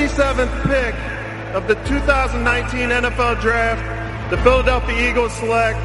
[0.00, 0.94] 57th pick
[1.54, 3.84] of the 2019 NFL Draft,
[4.30, 5.76] the Philadelphia Eagles select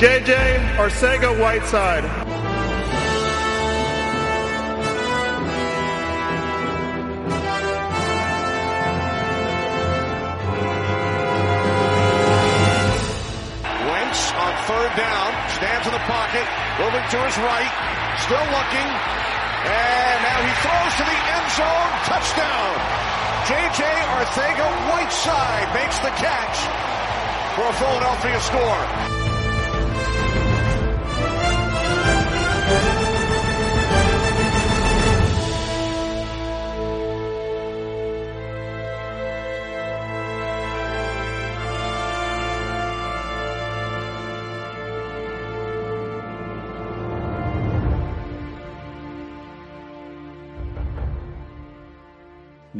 [0.00, 0.32] J.J.
[0.80, 2.04] Arcega-Whiteside.
[13.84, 16.48] Wentz on third down, stands in the pocket,
[16.80, 17.68] moving to his right,
[18.16, 18.88] still looking,
[19.68, 23.11] and now he throws to the end zone, touchdown.
[23.46, 23.82] J.J.
[23.82, 26.58] Arthega-Whiteside makes the catch
[27.56, 29.21] for a Philadelphia score.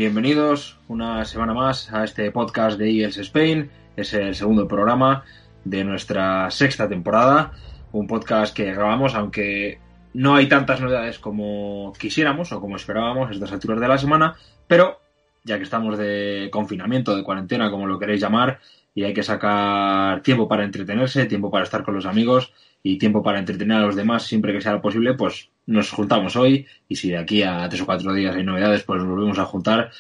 [0.03, 3.71] Bienvenidos una semana más a este podcast de Eagles Spain.
[3.97, 5.23] Es el segundo programa
[5.65, 7.53] de nuestra sexta temporada.
[7.93, 9.79] Un podcast que grabamos, aunque
[10.13, 14.35] no hay tantas novedades como quisiéramos o como esperábamos a estas alturas de la semana,
[14.67, 14.99] pero
[15.45, 18.59] ya que estamos de confinamiento, de cuarentena, como lo queréis llamar,
[18.95, 23.23] y hay que sacar tiempo para entretenerse, tiempo para estar con los amigos y tiempo
[23.23, 27.11] para entretener a los demás siempre que sea posible, pues nos juntamos hoy y si
[27.11, 29.91] de aquí a tres o cuatro días hay novedades, pues nos volvemos a juntar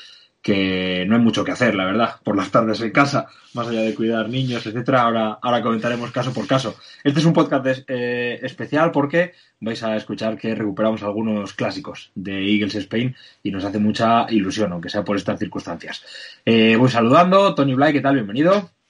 [0.43, 3.83] que no hay mucho que hacer, la verdad, por las tardes en casa, más allá
[3.83, 5.03] de cuidar niños, etcétera.
[5.03, 6.75] Ahora, ahora comentaremos caso por caso.
[7.05, 12.45] Este es un podcast eh, especial porque vais a escuchar que recuperamos algunos clásicos de
[12.53, 16.05] Eagles Spain y nos hace mucha ilusión, aunque sea por estas circunstancias.
[16.45, 18.15] Eh, voy saludando, Tony Blay, ¿qué tal?
[18.15, 18.82] Bienvenido.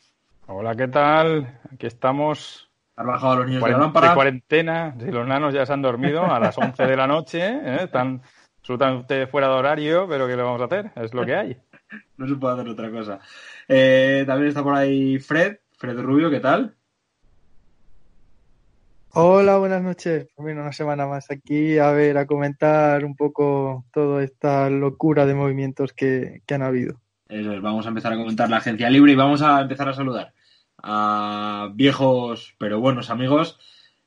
[0.46, 1.60] Hola, ¿qué tal?
[1.72, 2.68] Aquí estamos.
[2.96, 4.08] ¿Has bajado los niños de la lámpara?
[4.08, 7.40] de cuarentena, si los nanos ya se han dormido a las 11 de la noche,
[7.46, 7.84] ¿eh?
[7.84, 8.20] están
[8.58, 10.90] absolutamente fuera de horario, pero ¿qué le vamos a hacer?
[10.96, 11.56] Es lo que hay.
[12.16, 13.20] No se puede hacer otra cosa.
[13.68, 16.74] Eh, también está por ahí Fred, Fred Rubio, ¿qué tal?
[19.10, 20.26] Hola, buenas noches.
[20.38, 25.34] Bueno, una semana más aquí a ver, a comentar un poco toda esta locura de
[25.34, 26.98] movimientos que, que han habido.
[27.32, 29.94] Eso es, vamos a empezar a comentar la agencia libre y vamos a empezar a
[29.94, 30.34] saludar
[30.82, 33.58] a viejos pero buenos amigos.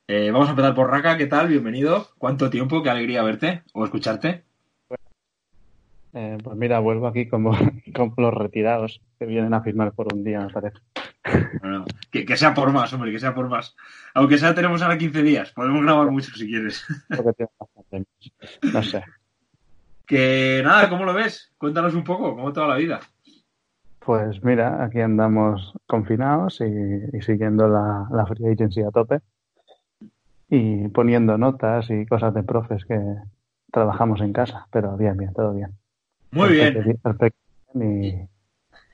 [0.07, 1.47] Eh, vamos a empezar por Raka, ¿qué tal?
[1.47, 2.09] Bienvenido.
[2.19, 2.83] ¿Cuánto tiempo?
[2.83, 4.43] Qué alegría verte o escucharte.
[6.13, 7.57] Eh, pues mira, vuelvo aquí como,
[7.95, 10.77] como los retirados que vienen a firmar por un día, me parece.
[11.61, 13.75] Bueno, que, que sea por más, hombre, que sea por más.
[14.13, 16.85] Aunque sea tenemos ahora 15 días, podemos grabar mucho si quieres.
[18.71, 19.03] No sé.
[20.05, 21.51] Que nada, ¿cómo lo ves?
[21.57, 22.99] Cuéntanos un poco, ¿cómo te va la vida?
[24.05, 26.65] Pues mira, aquí andamos confinados y,
[27.17, 29.21] y siguiendo la, la free agency a tope
[30.49, 32.99] y poniendo notas y cosas de profes que
[33.71, 35.77] trabajamos en casa, pero bien, bien, todo bien.
[36.31, 36.97] Muy Perfecto, bien.
[37.01, 37.39] perfecto
[37.73, 38.27] bien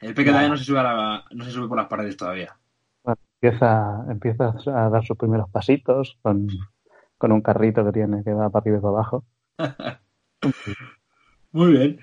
[0.02, 2.18] y El peque todavía no se sube a la- no se sube por las paredes
[2.18, 2.58] todavía.
[3.04, 6.48] bueno, empieza, empieza a dar sus primeros pasitos con,
[7.18, 9.26] con un carrito que tiene que va para arriba y para abajo.
[11.52, 12.00] Muy bien.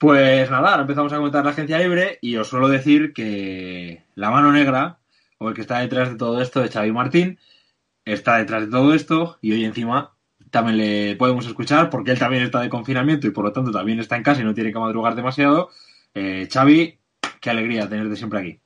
[0.00, 4.50] Pues nada, empezamos a comentar la agencia libre y os suelo decir que la mano
[4.50, 4.96] negra,
[5.36, 7.38] o el que está detrás de todo esto, de Xavi Martín,
[8.06, 10.14] está detrás de todo esto y hoy encima
[10.50, 14.00] también le podemos escuchar porque él también está de confinamiento y por lo tanto también
[14.00, 15.68] está en casa y no tiene que madrugar demasiado.
[16.14, 16.98] Eh, Xavi,
[17.38, 18.60] qué alegría tenerte siempre aquí.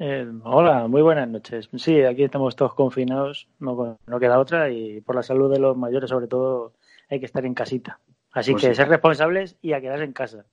[0.00, 1.70] Eh, hola, muy buenas noches.
[1.76, 6.10] Sí, aquí estamos todos confinados, no queda otra y por la salud de los mayores
[6.10, 6.74] sobre todo
[7.08, 7.98] hay que estar en casita.
[8.32, 8.74] Así Pues que sí.
[8.76, 10.44] ser responsables y a quedarse en casa.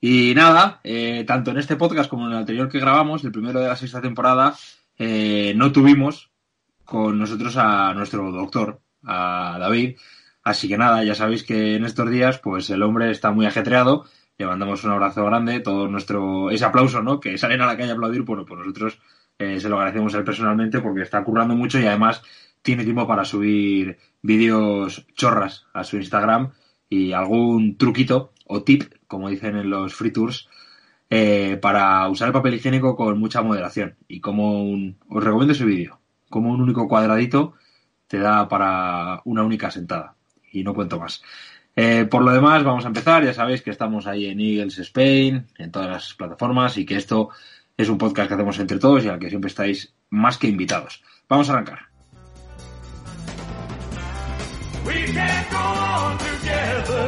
[0.00, 3.60] Y nada, eh, tanto en este podcast como en el anterior que grabamos, el primero
[3.60, 4.54] de la sexta temporada,
[4.98, 6.30] eh, no tuvimos
[6.84, 9.96] con nosotros a nuestro doctor, a David.
[10.42, 14.04] Así que nada, ya sabéis que en estos días, pues el hombre está muy ajetreado.
[14.36, 17.18] Le mandamos un abrazo grande, todo nuestro ese aplauso, ¿no?
[17.20, 18.98] Que salen a la calle a aplaudir, bueno, pues nosotros
[19.38, 22.22] eh, se lo agradecemos a él personalmente porque está currando mucho y además
[22.64, 26.52] tiene tiempo para subir vídeos chorras a su Instagram
[26.88, 30.48] y algún truquito o tip, como dicen en los free tours,
[31.10, 33.96] eh, para usar el papel higiénico con mucha moderación.
[34.08, 36.00] Y como un, os recomiendo ese vídeo,
[36.30, 37.52] como un único cuadradito
[38.08, 40.14] te da para una única sentada.
[40.50, 41.22] Y no cuento más.
[41.76, 43.24] Eh, por lo demás, vamos a empezar.
[43.24, 47.28] Ya sabéis que estamos ahí en Eagles Spain, en todas las plataformas, y que esto
[47.76, 51.02] es un podcast que hacemos entre todos y al que siempre estáis más que invitados.
[51.28, 51.93] Vamos a arrancar.
[54.94, 57.06] We can't go on together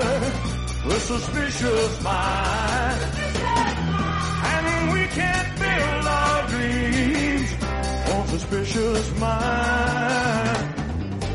[0.87, 3.05] with suspicious minds.
[4.53, 7.49] And we can't build our dreams
[8.13, 10.61] on suspicious minds.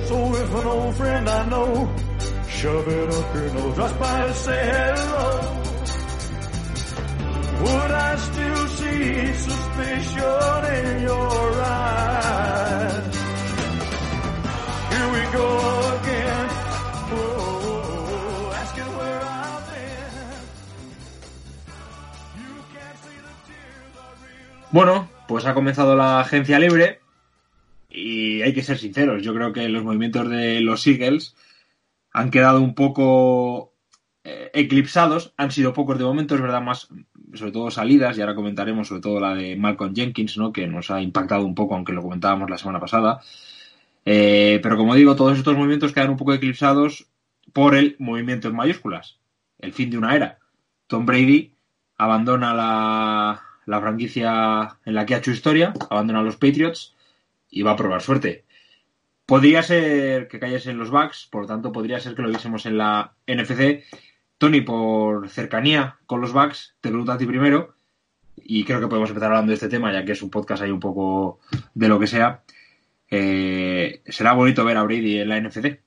[0.10, 1.96] So if an old friend I know,
[2.50, 5.62] shove it up your nose, just by to say hello.
[7.62, 13.16] would I still see suspicion in your eyes.
[14.92, 15.48] Here we go
[16.02, 16.21] again.
[24.72, 27.02] Bueno, pues ha comenzado la agencia libre
[27.90, 29.22] y hay que ser sinceros.
[29.22, 31.36] Yo creo que los movimientos de los Eagles
[32.14, 33.74] han quedado un poco
[34.24, 35.34] eh, eclipsados.
[35.36, 36.88] Han sido pocos de momento, es verdad, más
[37.34, 40.54] sobre todo salidas y ahora comentaremos sobre todo la de Malcolm Jenkins, ¿no?
[40.54, 43.20] que nos ha impactado un poco, aunque lo comentábamos la semana pasada.
[44.06, 47.08] Eh, pero como digo, todos estos movimientos quedan un poco eclipsados
[47.52, 49.20] por el movimiento en mayúsculas,
[49.60, 50.40] el fin de una era.
[50.88, 51.54] Tom Brady
[51.98, 56.96] abandona la, la franquicia en la que ha hecho historia, abandona a los Patriots
[57.50, 58.46] y va a probar suerte.
[59.26, 62.66] Podría ser que cayese en los Bucks, por lo tanto podría ser que lo viésemos
[62.66, 63.84] en la NFC.
[64.38, 67.76] Tony, por cercanía con los Bucks, te pregunto a ti primero,
[68.36, 70.72] y creo que podemos empezar hablando de este tema, ya que es un podcast ahí
[70.72, 71.40] un poco
[71.74, 72.42] de lo que sea.
[73.10, 75.80] Eh, será bonito ver a Brady en la NFC.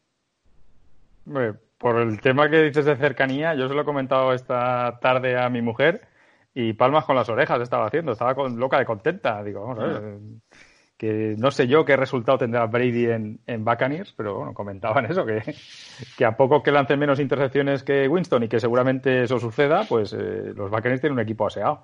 [1.78, 5.50] Por el tema que dices de cercanía, yo se lo he comentado esta tarde a
[5.50, 6.06] mi mujer
[6.54, 9.42] y palmas con las orejas estaba haciendo, estaba con, loca de contenta.
[9.42, 10.18] Digo, vamos a ver,
[10.96, 15.26] que no sé yo qué resultado tendrá Brady en, en Buccaneers, pero bueno, comentaban eso,
[15.26, 15.42] que,
[16.16, 20.12] que a poco que lancen menos intercepciones que Winston y que seguramente eso suceda, pues
[20.12, 21.82] eh, los Buccaneers tienen un equipo aseado.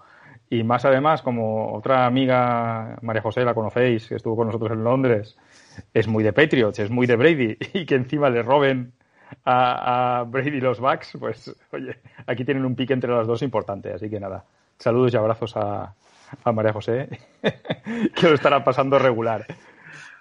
[0.48, 4.82] Y más además, como otra amiga, María José, la conocéis, que estuvo con nosotros en
[4.82, 5.36] Londres,
[5.94, 8.92] es muy de Patriots, es muy de Brady, y que encima le roben
[9.44, 11.96] a, a Brady los Bucks, pues oye,
[12.26, 13.92] aquí tienen un pique entre las dos importante.
[13.92, 14.44] Así que nada,
[14.80, 15.94] saludos y abrazos a,
[16.42, 17.08] a María José,
[18.14, 19.46] que lo estará pasando regular.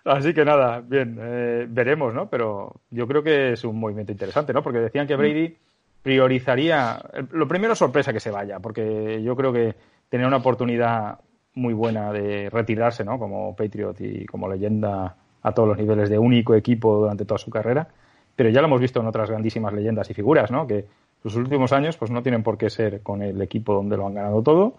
[0.06, 2.30] Así que nada, bien, eh, veremos, ¿no?
[2.30, 4.64] Pero yo creo que es un movimiento interesante, ¿no?
[4.64, 5.58] Porque decían que Brady
[6.02, 7.02] priorizaría.
[7.32, 9.76] Lo primero, sorpresa que se vaya, porque yo creo que
[10.10, 11.20] tenía una oportunidad
[11.56, 13.20] muy buena de retirarse, ¿no?
[13.20, 17.52] Como Patriot y como leyenda a todos los niveles de único equipo durante toda su
[17.52, 17.88] carrera.
[18.36, 20.66] Pero ya lo hemos visto en otras grandísimas leyendas y figuras, ¿no?
[20.66, 20.86] Que
[21.24, 24.14] sus últimos años, pues no tienen por qué ser con el equipo donde lo han
[24.14, 24.78] ganado todo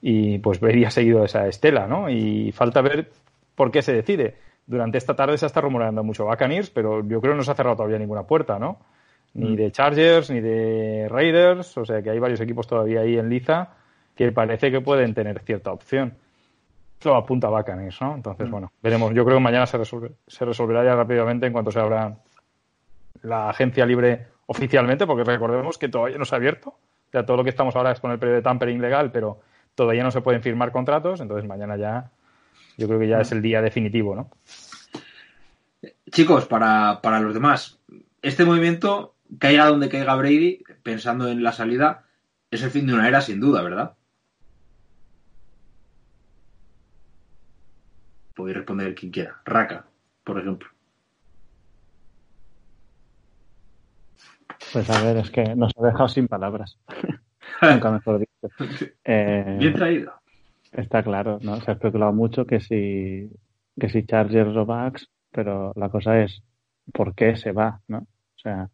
[0.00, 2.08] y pues Brady ha seguido esa estela, ¿no?
[2.08, 3.10] Y falta ver
[3.54, 4.36] por qué se decide.
[4.66, 7.54] Durante esta tarde se está rumoreando mucho Buccaneers, pero yo creo que no se ha
[7.54, 8.78] cerrado todavía ninguna puerta, ¿no?
[9.34, 13.28] Ni de Chargers, ni de Raiders, o sea que hay varios equipos todavía ahí en
[13.28, 13.74] liza
[14.14, 16.14] que parece que pueden tener cierta opción.
[17.00, 18.16] Eso apunta a Buccaneers, ¿no?
[18.16, 19.14] Entonces, bueno, veremos.
[19.14, 22.16] Yo creo que mañana se, resolve, se resolverá ya rápidamente en cuanto se abra
[23.22, 26.70] la agencia libre oficialmente, porque recordemos que todavía no se ha abierto.
[26.70, 29.40] O sea, todo lo que estamos ahora es con el periodo de tampering legal, pero
[29.74, 32.10] todavía no se pueden firmar contratos, entonces mañana ya
[32.76, 34.30] yo creo que ya es el día definitivo, ¿no?
[36.10, 37.78] Chicos, para, para los demás,
[38.22, 42.06] este movimiento, caiga donde caiga Brady, pensando en la salida,
[42.50, 43.94] es el fin de una era sin duda, ¿verdad?
[48.34, 49.40] Podéis responder quien quiera.
[49.44, 49.84] Raka,
[50.24, 50.68] por ejemplo.
[54.72, 56.78] Pues a ver, es que nos ha dejado sin palabras.
[57.62, 58.54] Nunca mejor dicho.
[59.04, 60.12] Eh, Bien traído.
[60.72, 61.60] Está claro, ¿no?
[61.60, 63.30] Se ha especulado mucho que si,
[63.78, 66.42] que si Chargers o Bucks, pero la cosa es
[66.92, 67.98] por qué se va, ¿no?
[67.98, 68.68] O sea,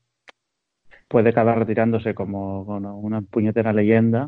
[1.09, 4.27] puede acabar retirándose como, como una puñetera leyenda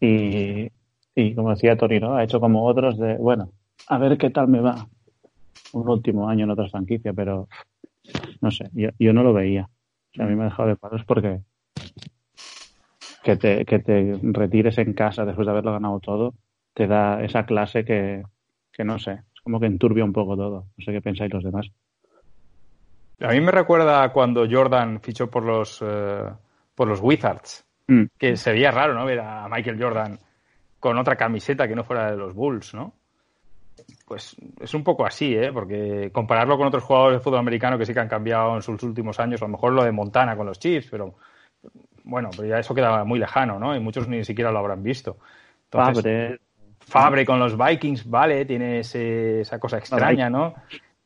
[0.00, 0.70] y,
[1.14, 2.16] y como decía Tony, ¿no?
[2.16, 3.50] Ha hecho como otros de, bueno,
[3.88, 4.86] a ver qué tal me va
[5.72, 7.48] un último año en otra franquicia, pero
[8.40, 9.68] no sé, yo, yo no lo veía.
[10.18, 11.40] A mí me ha dejado de cuadros porque
[13.22, 16.34] que te, que te retires en casa después de haberlo ganado todo,
[16.74, 18.22] te da esa clase que,
[18.72, 20.66] que no sé, es como que enturbia un poco todo.
[20.76, 21.66] No sé qué pensáis los demás.
[23.20, 26.24] A mí me recuerda cuando Jordan fichó por los, eh,
[26.74, 28.04] por los Wizards, Mm.
[28.18, 29.04] que sería raro, ¿no?
[29.04, 30.18] Ver a Michael Jordan
[30.80, 32.94] con otra camiseta que no fuera de los Bulls, ¿no?
[34.04, 35.50] Pues es un poco así, ¿eh?
[35.52, 38.82] Porque compararlo con otros jugadores de fútbol americano que sí que han cambiado en sus
[38.82, 41.14] últimos años, a lo mejor lo de Montana con los Chiefs, pero
[42.04, 43.74] bueno, pero ya eso queda muy lejano, ¿no?
[43.74, 45.16] Y muchos ni siquiera lo habrán visto.
[45.70, 46.40] Entonces, Fabre,
[46.80, 50.54] Fabre con los Vikings, vale, tiene ese- esa cosa extraña, ¿no?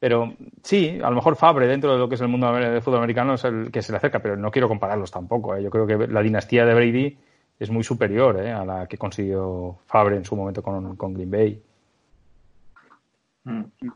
[0.00, 2.99] Pero sí, a lo mejor Fabre dentro de lo que es el mundo del fútbol
[2.99, 5.55] americano es el que se le acerca, pero no quiero compararlos tampoco.
[5.55, 5.62] ¿eh?
[5.62, 7.19] Yo creo que la dinastía de Brady
[7.59, 8.52] es muy superior ¿eh?
[8.52, 11.62] a la que consiguió Fabre en su momento con, con Green Bay.
[13.49, 13.88] Mm.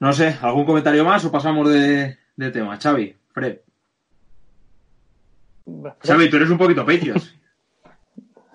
[0.00, 2.76] No sé, ¿algún comentario más o pasamos de, de tema?
[2.78, 3.58] Xavi, Fred.
[6.00, 7.34] Xavi, tú eres un poquito Patriots.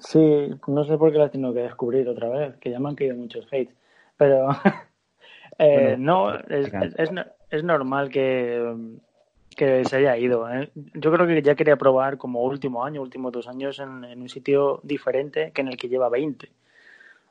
[0.03, 2.95] Sí, no sé por qué la tengo que descubrir otra vez, que ya me han
[2.95, 3.69] caído muchos hates.
[4.17, 4.49] Pero
[5.59, 8.75] eh, Bueno, no, es, es, es no- es normal que,
[9.55, 10.49] que se haya ido.
[10.51, 10.71] ¿eh?
[10.95, 14.29] Yo creo que ya quería probar como último año, últimos dos años en, en un
[14.29, 16.49] sitio diferente que en el que lleva 20.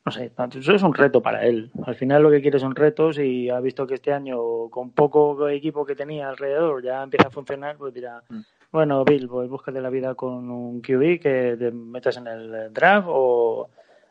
[0.05, 1.71] No sé, eso es un reto para él.
[1.85, 5.49] Al final lo que quiere son retos y ha visto que este año con poco
[5.49, 8.41] equipo que tenía alrededor ya empieza a funcionar, pues dirá, Mm.
[8.73, 13.09] bueno, Bill, pues búscate la vida con un QB que te metas en el draft
[13.11, 13.69] o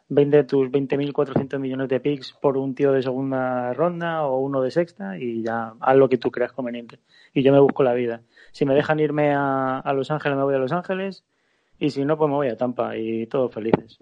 [0.09, 4.69] vende tus 20.400 millones de picks por un tío de segunda ronda o uno de
[4.71, 6.99] sexta y ya haz lo que tú creas conveniente.
[7.33, 8.21] Y yo me busco la vida.
[8.51, 11.23] Si me dejan irme a, a Los Ángeles, me voy a Los Ángeles
[11.79, 13.97] y si no, pues me voy a Tampa y todos felices.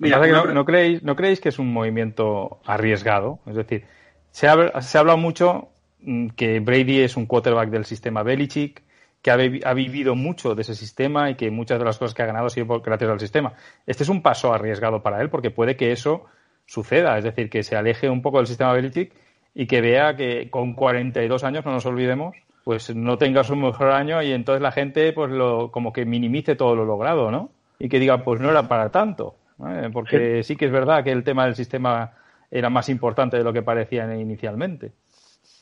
[0.00, 3.40] Mira, que no, creéis, ¿No creéis que es un movimiento arriesgado?
[3.46, 3.84] Es decir,
[4.30, 5.68] se ha, se ha hablado mucho
[6.00, 8.82] mm, que Brady es un quarterback del sistema Belichick,
[9.22, 12.14] que ha, vi- ha vivido mucho de ese sistema y que muchas de las cosas
[12.14, 13.54] que ha ganado ha sido gracias al sistema.
[13.86, 16.26] Este es un paso arriesgado para él porque puede que eso
[16.66, 19.12] suceda, es decir, que se aleje un poco del sistema Belichick
[19.54, 23.90] y que vea que con 42 años, no nos olvidemos, pues no tenga su mejor
[23.90, 27.50] año y entonces la gente pues lo como que minimice todo lo logrado, ¿no?
[27.80, 29.34] Y que diga, pues no era para tanto,
[29.92, 32.12] porque sí que es verdad que el tema del sistema
[32.50, 34.92] era más importante de lo que parecía inicialmente.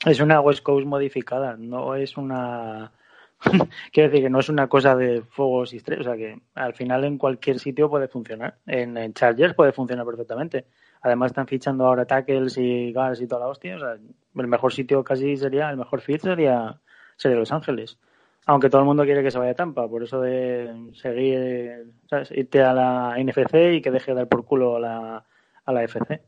[0.05, 2.93] Es una West Coast modificada, no es una.
[3.93, 6.75] Quiero decir que no es una cosa de fuegos y estrellas, o sea que al
[6.75, 8.59] final en cualquier sitio puede funcionar.
[8.67, 10.67] En, en Chargers puede funcionar perfectamente.
[11.03, 13.77] Además están fichando ahora tackles y guards y toda la hostia.
[13.77, 16.81] O sea, el mejor sitio casi sería, el mejor fit sería,
[17.17, 17.99] sería Los Ángeles.
[18.47, 22.31] Aunque todo el mundo quiere que se vaya a Tampa, por eso de seguir, ¿sabes?
[22.31, 25.25] irte a la NFC y que deje de dar por culo a la,
[25.65, 26.23] a la FC.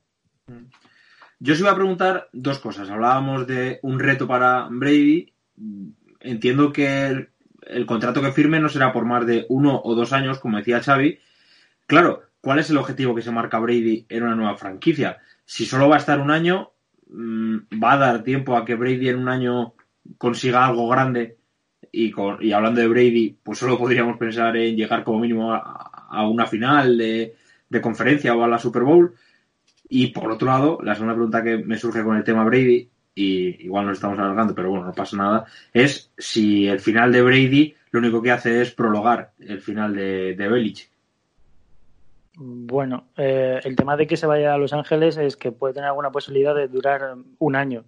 [1.39, 2.91] Yo os iba a preguntar dos cosas.
[2.91, 5.33] Hablábamos de un reto para Brady.
[6.21, 7.29] Entiendo que el,
[7.69, 10.83] el contrato que firme no será por más de uno o dos años, como decía
[10.83, 11.19] Xavi.
[11.87, 15.19] Claro, ¿cuál es el objetivo que se marca Brady en una nueva franquicia?
[15.45, 16.73] Si solo va a estar un año,
[17.09, 19.75] mm, va a dar tiempo a que Brady en un año
[20.19, 21.38] consiga algo grande.
[21.90, 26.09] Y, con, y hablando de Brady, pues solo podríamos pensar en llegar como mínimo a,
[26.11, 27.35] a una final de,
[27.68, 29.14] de conferencia o a la Super Bowl.
[29.88, 33.64] Y por otro lado, la segunda pregunta que me surge con el tema Brady, y
[33.64, 37.75] igual nos estamos alargando, pero bueno, no pasa nada, es si el final de Brady
[37.90, 40.90] lo único que hace es prologar el final de, de Belichick.
[42.37, 45.88] Bueno, eh, el tema de que se vaya a Los Ángeles es que puede tener
[45.88, 47.85] alguna posibilidad de durar un año.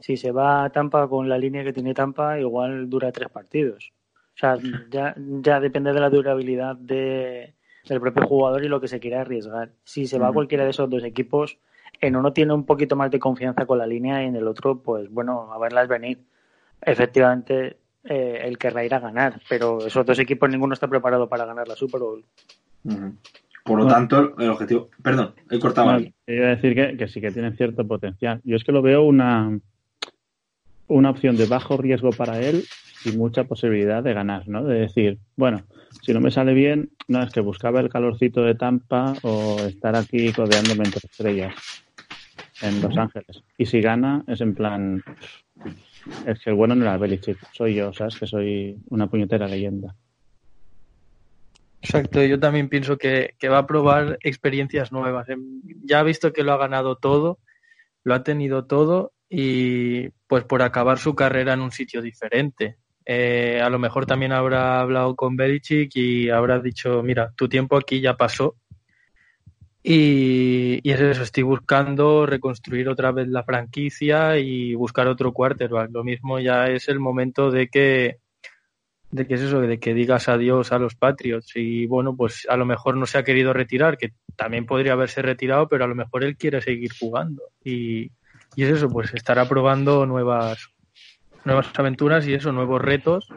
[0.00, 3.92] Si se va a Tampa con la línea que tiene Tampa, igual dura tres partidos.
[4.34, 4.56] O sea,
[4.90, 7.54] ya, ya depende de la durabilidad de,
[7.88, 9.70] del propio jugador y lo que se quiera arriesgar.
[9.84, 11.58] Si se va a cualquiera de esos dos equipos,
[12.00, 14.78] en uno tiene un poquito más de confianza con la línea y en el otro,
[14.80, 16.20] pues bueno, a verlas venir.
[16.82, 21.44] Efectivamente, eh, él querrá ir a ganar, pero esos dos equipos ninguno está preparado para
[21.44, 22.24] ganar la Super Bowl.
[22.84, 23.88] Por lo Bueno.
[23.88, 24.88] tanto, el objetivo.
[25.02, 26.14] Perdón, he cortado No, aquí.
[26.28, 28.40] iba a decir que, que sí que tienen cierto potencial.
[28.44, 29.58] Yo es que lo veo una,
[30.88, 32.64] una opción de bajo riesgo para él
[33.04, 34.64] y mucha posibilidad de ganar, ¿no?
[34.64, 35.62] De decir, bueno,
[36.02, 39.94] si no me sale bien, no es que buscaba el calorcito de Tampa o estar
[39.96, 41.54] aquí codeándome entre estrellas
[42.62, 43.42] en Los Ángeles.
[43.56, 45.02] Y si gana, es en plan,
[46.26, 48.16] es que el bueno no era Belichick, soy yo, ¿sabes?
[48.18, 49.94] Que soy una puñetera leyenda.
[51.80, 55.28] Exacto, yo también pienso que, que va a probar experiencias nuevas.
[55.28, 57.38] Em, Ya ha visto que lo ha ganado todo,
[58.02, 62.76] lo ha tenido todo y pues por acabar su carrera en un sitio diferente.
[63.04, 67.76] Eh, a lo mejor también habrá hablado con Belichick y habrá dicho, mira, tu tiempo
[67.76, 68.56] aquí ya pasó.
[69.82, 75.90] Y, y es eso, estoy buscando reconstruir otra vez la franquicia y buscar otro quarterback.
[75.92, 78.18] Lo mismo ya es el momento de que,
[79.10, 81.52] de que es eso, de que digas adiós a los Patriots.
[81.54, 85.22] Y bueno, pues a lo mejor no se ha querido retirar, que también podría haberse
[85.22, 87.42] retirado, pero a lo mejor él quiere seguir jugando.
[87.64, 88.10] Y,
[88.58, 90.74] y es eso, pues estará probando nuevas,
[91.44, 93.28] nuevas aventuras y eso, nuevos retos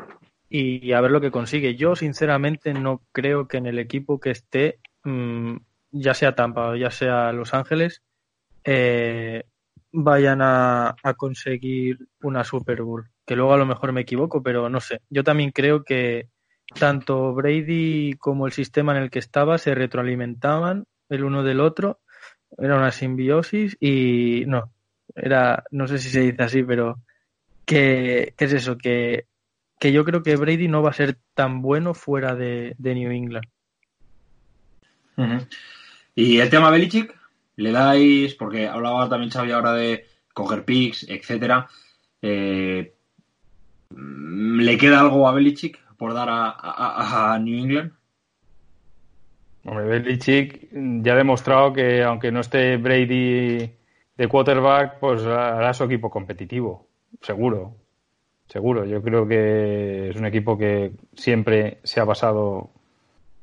[0.49, 1.75] y a ver lo que consigue.
[1.75, 5.57] Yo sinceramente no creo que en el equipo que esté, mm,
[5.91, 8.01] ya sea Tampa o ya sea Los Ángeles,
[8.63, 9.43] eh,
[9.91, 13.11] vayan a, a conseguir una Super Bowl.
[13.23, 15.01] Que luego a lo mejor me equivoco, pero no sé.
[15.11, 16.29] Yo también creo que
[16.79, 21.99] tanto Brady como el sistema en el que estaba se retroalimentaban el uno del otro.
[22.57, 24.73] Era una simbiosis y no,
[25.15, 26.99] era, no sé si se dice así, pero
[27.65, 29.25] que, que es eso, que,
[29.79, 33.11] que yo creo que Brady no va a ser tan bueno fuera de, de New
[33.11, 33.45] England.
[36.15, 37.15] Y el tema Belichick,
[37.57, 41.67] le dais, porque hablaba también Xavi ahora de coger picks, etcétera.
[42.21, 42.93] Eh,
[43.91, 47.91] ¿Le queda algo a Belichick por dar a, a- a New England?
[49.63, 53.69] Hombre, Belichick ya ha demostrado que aunque no esté Brady
[54.21, 56.85] de quarterback, pues hará su equipo competitivo,
[57.23, 57.73] seguro.
[58.47, 58.85] Seguro.
[58.85, 62.69] Yo creo que es un equipo que siempre se ha basado,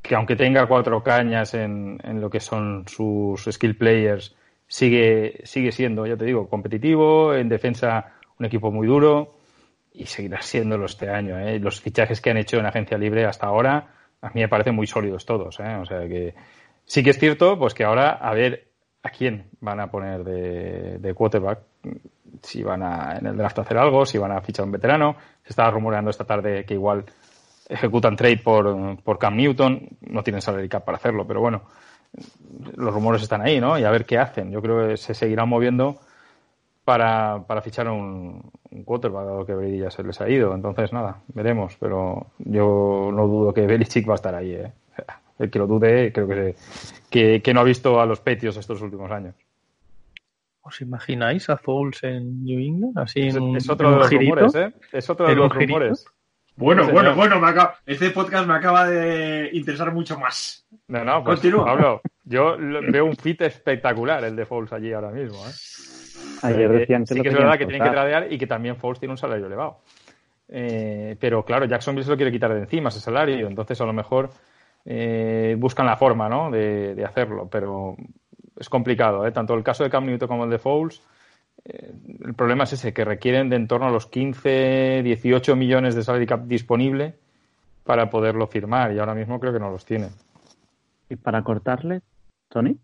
[0.03, 4.37] que aunque tenga cuatro cañas en, en lo que son sus skill players,
[4.69, 9.35] sigue, sigue siendo, ya te digo, competitivo, en defensa un equipo muy duro
[9.93, 11.41] y seguirá siéndolo este año.
[11.41, 11.59] ¿eh?
[11.59, 13.89] Los fichajes que han hecho en agencia libre hasta ahora
[14.21, 15.59] a mí me parecen muy sólidos todos.
[15.59, 15.75] ¿eh?
[15.75, 16.35] O sea que
[16.85, 18.68] sí que es cierto pues que ahora a ver
[19.09, 21.61] a quién van a poner de, de quarterback,
[22.43, 25.17] si van a en el draft a hacer algo, si van a fichar un veterano.
[25.43, 27.05] Se estaba rumoreando esta tarde que igual
[27.69, 31.63] ejecutan trade por, por Cam Newton, no tienen salary cap para hacerlo, pero bueno,
[32.77, 33.79] los rumores están ahí, ¿no?
[33.79, 34.51] Y a ver qué hacen.
[34.51, 35.97] Yo creo que se seguirán moviendo
[36.85, 40.55] para, para fichar un, un quarterback, dado que Brady ya se les ha ido.
[40.55, 41.77] Entonces, nada, veremos.
[41.79, 44.73] Pero yo no dudo que Belichick va a estar ahí, ¿eh?
[45.39, 46.55] El que lo dude, creo que,
[47.11, 49.35] que, que no ha visto a los Petios estos últimos años.
[50.63, 52.99] ¿Os imagináis a Foles en New England?
[52.99, 54.35] Así Es, en un, es otro en de los girito?
[54.35, 54.73] rumores, ¿eh?
[54.93, 55.73] Es otro de ¿En los girito?
[55.79, 56.05] rumores.
[56.57, 60.67] Bueno, Sí, bueno, bueno, me acaba- este podcast me acaba de interesar mucho más.
[60.89, 61.65] No, no, pues Continúa.
[61.65, 65.53] Pablo, yo veo un fit espectacular el de Foles allí ahora mismo, ¿eh?
[66.43, 68.47] Ayer Eh, decían que sí lo que es verdad que tienen que tradear y que
[68.49, 69.79] también Foles tiene un salario elevado.
[70.49, 73.93] Eh, pero claro, Jacksonville se lo quiere quitar de encima ese salario, entonces a lo
[73.93, 74.31] mejor
[74.91, 76.51] eh, buscan la forma ¿no?
[76.51, 77.95] de, de hacerlo, pero
[78.59, 79.27] es complicado.
[79.27, 79.33] ¿eh?
[79.33, 81.03] Tanto el caso de Cam Newton como el de Foles,
[81.67, 81.93] eh,
[82.25, 86.03] el problema es ese, que requieren de en torno a los 15, 18 millones de
[86.03, 87.15] salary cap disponible
[87.85, 90.09] para poderlo firmar y ahora mismo creo que no los tienen.
[91.11, 92.01] ¿Y para cortarle,
[92.49, 92.79] Tony?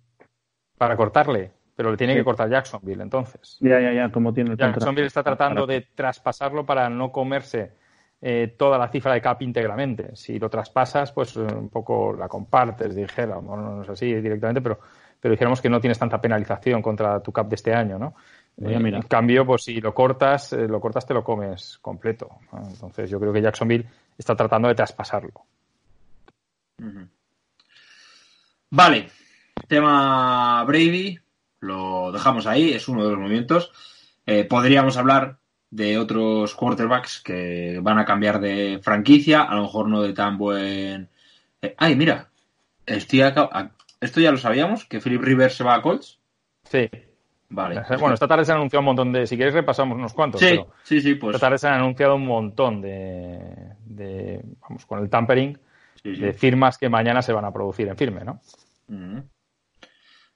[0.76, 2.18] Para cortarle, pero le tiene Sí.
[2.18, 3.56] que cortar Jacksonville entonces.
[3.60, 4.80] Ya, ya, ya, como tiene el contrato.
[4.80, 7.72] Jacksonville está tratando de traspasarlo para no comerse
[8.20, 10.14] eh, toda la cifra de cap íntegramente.
[10.16, 14.60] Si lo traspasas, pues eh, un poco la compartes, dijera, no, no es así directamente,
[14.62, 14.78] pero,
[15.20, 18.14] pero dijéramos que no tienes tanta penalización contra tu cap de este año, ¿no?
[18.56, 19.02] Voy a Eh, mirar.
[19.02, 22.28] en cambio, pues si lo cortas, eh, lo cortas te lo comes completo.
[22.52, 22.68] ¿no?
[22.68, 25.32] Entonces yo creo que Jacksonville está tratando de traspasarlo.
[28.70, 29.08] Vale,
[29.68, 31.18] tema Brady,
[31.60, 33.72] lo dejamos ahí, es uno de los movimientos.
[34.26, 35.38] Eh, podríamos hablar
[35.74, 40.38] de otros quarterbacks que van a cambiar de franquicia, a lo mejor no de tan
[40.38, 41.08] buen...
[41.60, 42.28] Eh, ay, mira,
[42.86, 46.20] estoy acá- a- esto ya lo sabíamos, que Philip Rivers se va a Colts.
[46.64, 46.88] Sí.
[47.48, 47.82] Vale.
[47.98, 49.26] Bueno, esta tarde se han anunciado un montón de...
[49.26, 50.40] Si queréis repasamos unos cuantos.
[50.40, 51.34] sí, pero- sí, sí, pues...
[51.34, 53.40] Esta tarde se han anunciado un montón de,
[53.84, 55.58] de- vamos, con el tampering,
[56.04, 56.20] sí, sí.
[56.22, 58.40] de firmas que mañana se van a producir en firme, ¿no?
[58.88, 59.24] Ujú.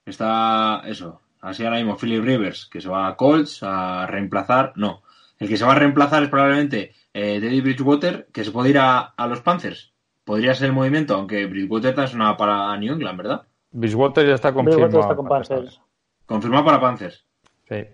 [0.05, 1.21] Está eso.
[1.41, 4.73] Así ahora mismo Philip Rivers, que se va a Colts a reemplazar.
[4.75, 5.03] No.
[5.39, 8.79] El que se va a reemplazar es probablemente eh, Teddy Bridgewater, que se puede ir
[8.79, 9.93] a, a los Panthers.
[10.25, 13.43] Podría ser el movimiento, aunque Bridgewater está sonaba para New England, ¿verdad?
[13.71, 14.87] Bridgewater ya está confirmado.
[14.89, 15.81] Bridgewater está con Panthers.
[16.27, 17.25] Confirmado para Panthers.
[17.69, 17.85] Sí.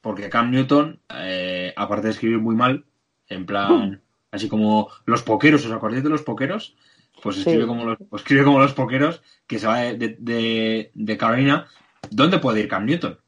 [0.00, 2.84] Porque Cam Newton, eh, aparte de escribir muy mal,
[3.28, 6.76] en plan, así como los poqueros, ¿os acordáis de los poqueros?
[7.22, 7.66] Pues escribe, Sí.
[7.66, 11.66] como, los, pues escribe como los poqueros, que se va de- de Carolina.
[12.10, 13.18] ¿Dónde puede ir Cam Newton?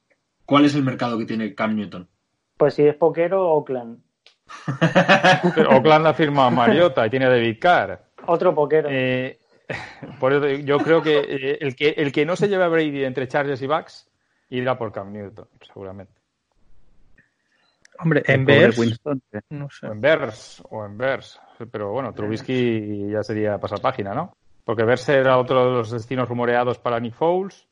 [0.44, 2.08] ¿Cuál es el mercado que tiene Cam Newton?
[2.56, 3.98] Pues si es Poquero, Oakland.
[5.70, 8.04] Oakland ha firmado a Mariota y tiene a David Carr.
[8.26, 8.88] Otro Poquero.
[8.90, 9.38] Eh,
[10.20, 13.04] por eso yo creo que, eh, el que el que no se lleve a Brady
[13.04, 14.08] entre Chargers y Bucks
[14.50, 16.12] irá por Cam Newton, seguramente.
[17.98, 19.86] Hombre, en Bears, Winston, que- no sé.
[19.86, 21.40] En Bears, o en Bears.
[21.70, 24.36] Pero bueno, Trubisky ya sería pasar página, ¿no?
[24.64, 27.66] Porque Bears era otro de los destinos rumoreados para Nick Foles,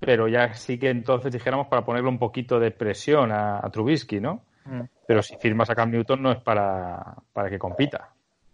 [0.00, 4.20] pero ya sí que entonces dijéramos para ponerle un poquito de presión a, a Trubisky,
[4.20, 4.42] ¿no?
[4.64, 4.82] Mm.
[5.06, 8.10] Pero si firmas a Cam Newton no es para, para que compita.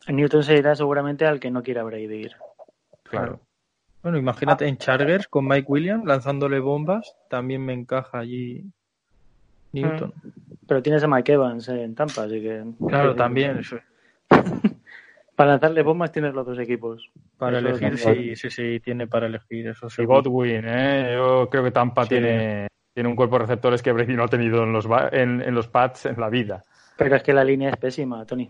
[0.09, 2.33] Newton se irá seguramente al que no quiera Brady ir.
[3.05, 3.41] Claro.
[4.03, 8.65] Bueno, imagínate en Chargers con Mike Williams lanzándole bombas, también me encaja allí
[9.73, 10.13] Newton.
[10.67, 12.65] Pero tienes a Mike Evans en Tampa, así que.
[12.89, 13.77] Claro, también, eso,
[15.37, 17.11] Para lanzarle bombas tienes los dos equipos.
[17.39, 20.05] para Eso elegir, sí, sí, sí, tiene para elegir, eso Y.
[20.05, 21.13] Godwin, ¿eh?
[21.15, 22.11] Yo creo que Tampa Sí.
[22.11, 25.41] tiene, tiene un cuerpo de receptores que Brady no ha tenido en los, ba- en,
[25.43, 26.63] en los pads en la vida.
[26.97, 28.49] Pero es que la línea es pésima, Tony.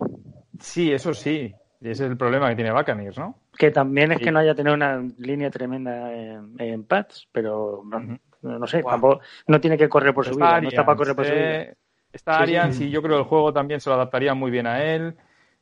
[0.59, 1.55] Sí, eso sí.
[1.81, 3.39] Y ese es el problema que tiene Buccaneers, ¿no?
[3.57, 4.25] Que también es Sí.
[4.25, 9.21] que no haya tenido una línea tremenda en, en pads, pero no, no sé, tampoco,
[9.47, 11.55] no tiene que correr por su vida, no está para correr por su vida.
[11.55, 11.75] eh,
[12.13, 12.43] Está Sí, sí.
[12.43, 15.17] Arians y yo creo que el juego también se lo adaptaría muy bien a él.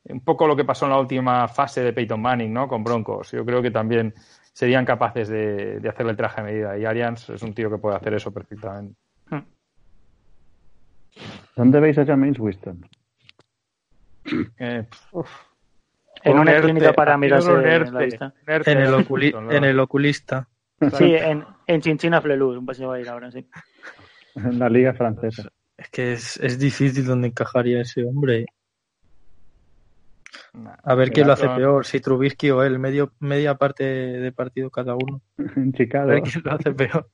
[0.04, 2.66] Un poco lo que pasó en la última fase de Peyton Manning, ¿no?
[2.68, 3.30] Con Broncos.
[3.32, 4.14] Yo creo que también
[4.52, 6.78] serían capaces de, de hacerle el traje a medida.
[6.78, 8.96] Y Arians es un tío que puede hacer eso perfectamente.
[11.56, 12.88] ¿Dónde veis a James Winston?
[14.58, 14.86] Eh,
[16.24, 18.34] En un una clínica para mirarse un la vista.
[18.46, 20.48] un ERTE En el, oculi- en el oculista.
[20.92, 23.46] Sí, en, en Chinchina Fleluz, un paseo va a ir ahora, sí.
[24.34, 25.50] En la liga francesa.
[25.76, 28.46] Es que es, es difícil donde encajaría ese hombre.
[30.82, 34.70] A ver quién lo hace peor, si Trubisky o él, medio, media parte de partido
[34.70, 35.20] cada uno.
[35.56, 36.06] En A Chicago.
[36.08, 37.08] ver quién lo hace peor.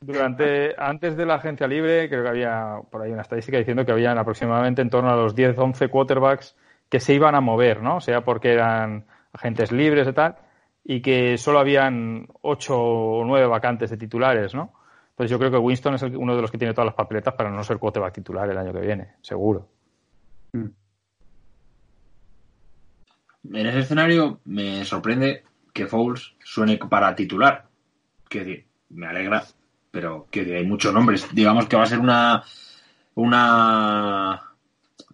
[0.00, 3.92] Durante, antes de la agencia libre, creo que había por ahí una estadística diciendo que
[3.92, 6.56] habían aproximadamente en torno a los 10, 11 quarterbacks
[6.88, 8.00] que se iban a mover, ¿no?
[8.00, 10.36] Sea porque eran agentes libres y tal,
[10.84, 14.72] y que solo habían 8 o 9 vacantes de titulares, ¿no?
[15.16, 17.34] Pues yo creo que Winston es el- uno de los que tiene todas las papeletas
[17.34, 19.68] para no ser quarterback titular el año que viene, seguro.
[23.44, 27.66] En ese escenario me sorprende que Fouls suene para titular.
[28.28, 29.44] Quiero decir, me alegra,
[29.90, 31.26] pero quiero decir, hay muchos nombres.
[31.32, 32.44] Digamos que va a ser una,
[33.14, 34.42] una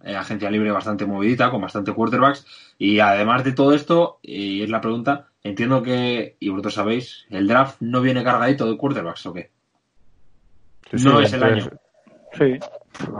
[0.03, 2.45] eh, agencia libre bastante movidita, con bastante quarterbacks.
[2.77, 7.47] Y además de todo esto, y es la pregunta, entiendo que, y vosotros sabéis, el
[7.47, 9.49] draft no viene cargadito de quarterbacks, ¿o qué?
[10.91, 11.69] Sí, no sí, es el año.
[12.33, 12.59] Sí.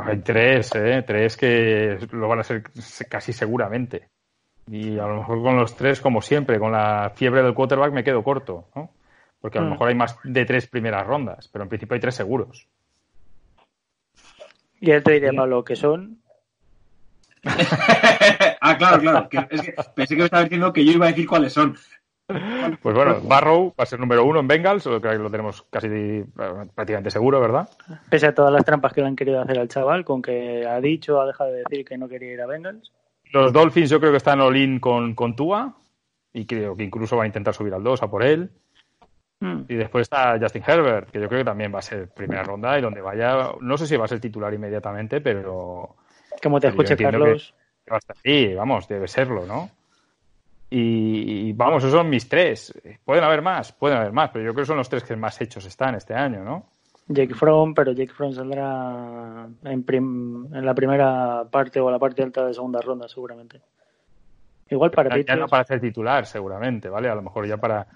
[0.06, 1.04] Hay tres, ¿eh?
[1.06, 2.64] Tres que lo van a ser
[3.10, 4.08] casi seguramente.
[4.72, 8.04] Y a lo mejor con los tres, como siempre, con la fiebre del quarterback me
[8.04, 8.92] quedo corto, ¿no?
[9.42, 9.72] Porque a lo Mm.
[9.72, 12.68] mejor hay más de tres primeras rondas, pero en principio hay tres seguros.
[14.80, 16.20] Y él te diría, Pablo, que son.
[18.62, 19.30] ah, claro, claro.
[19.30, 21.76] que- es que pensé que me estaba diciendo que yo iba a decir cuáles son.
[22.82, 26.24] Pues bueno, Barrow va a ser número uno en Bengals, lo que lo tenemos casi
[26.76, 27.68] prácticamente seguro, ¿verdad?
[28.10, 30.80] Pese a todas las trampas que le han querido hacer al chaval, con que ha
[30.80, 32.92] dicho, ha dejado de decir que no quería ir a Bengals.
[33.32, 35.76] Los Dolphins yo creo que están all-in con, con Tua
[36.34, 38.50] y creo que incluso va a intentar subir al 2 a por él.
[39.40, 39.62] Mm.
[39.70, 42.78] Y después está Justin Herbert, que yo creo que también va a ser primera ronda
[42.78, 45.96] y donde vaya, no sé si va a ser titular inmediatamente, pero
[46.42, 47.54] Como te escuche Carlos.
[48.24, 49.70] que vamos, debe serlo, ¿no?
[50.72, 52.74] Y, y vamos, esos son mis tres.
[53.04, 55.40] Pueden haber más, pueden haber más, pero yo creo que son los tres que más
[55.42, 56.66] hechos están este año, ¿no?
[57.10, 62.22] Jake Fromm, pero Jake Fromm saldrá en, prim- en la primera parte o la parte
[62.22, 63.60] alta de segunda ronda, seguramente.
[64.70, 67.10] Igual para Ya, ya no para hacer titular, seguramente, ¿vale?
[67.10, 67.88] A lo mejor ya para,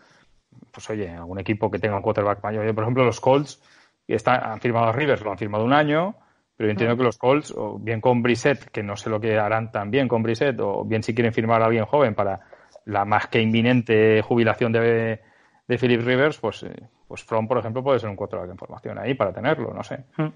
[0.71, 2.63] pues oye, algún equipo que tenga un quarterback mayor.
[2.63, 3.61] Oye, Por ejemplo, los Colts
[4.07, 6.15] están, han firmado a Rivers, lo han firmado un año,
[6.57, 9.37] pero yo entiendo que los Colts, o bien con Brissett, que no sé lo que
[9.37, 12.39] harán también con Brissett, o bien si quieren firmar a alguien joven para
[12.85, 15.21] la más que inminente jubilación de,
[15.67, 18.97] de Philip Rivers, pues, eh, pues From, por ejemplo, puede ser un quarterback en formación
[18.97, 20.05] ahí para tenerlo, no sé.
[20.17, 20.27] Mm.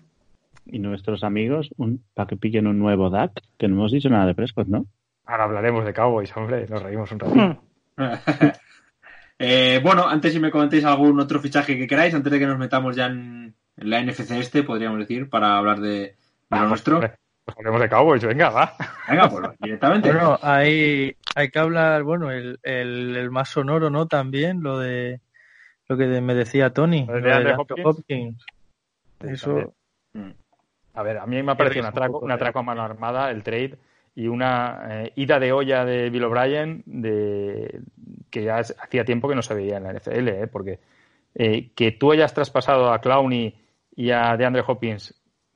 [0.68, 4.26] Y nuestros amigos, un, para que pillen un nuevo DAC, que no hemos dicho nada
[4.26, 4.86] de Prescott, ¿no?
[5.26, 7.36] Ahora hablaremos de Cowboys, hombre, nos reímos un rato.
[7.36, 7.58] Mm.
[9.40, 12.58] Eh, bueno, antes si me comentéis algún otro fichaje que queráis, antes de que nos
[12.58, 16.16] metamos ya en, en la NFC este, podríamos decir, para hablar de,
[16.50, 16.96] de lo nuestro.
[16.96, 17.14] Hombre,
[17.48, 18.76] Pues hablemos de Cowboys, venga, va.
[19.08, 20.12] Venga, pues directamente.
[20.12, 24.06] Bueno, hay, hay que hablar, bueno, el, el, el más sonoro, ¿no?
[24.08, 25.22] También, lo de
[25.88, 27.86] lo que me decía Tony, Lo de Hopkins.
[27.86, 28.46] Hopkins.
[29.24, 29.74] Eso,
[30.94, 33.44] A ver, a mí me ha parecido un atraco, un atraco a mano armada el
[33.44, 33.78] trade
[34.14, 37.80] y una eh, ida de olla de Bill O'Brien de,
[38.30, 40.48] que ya es- hacía tiempo que no se veía en la NFL, ¿eh?
[40.48, 40.80] porque
[41.36, 43.56] eh, que tú hayas traspasado a Clowney
[43.96, 45.14] y a DeAndre Hopkins,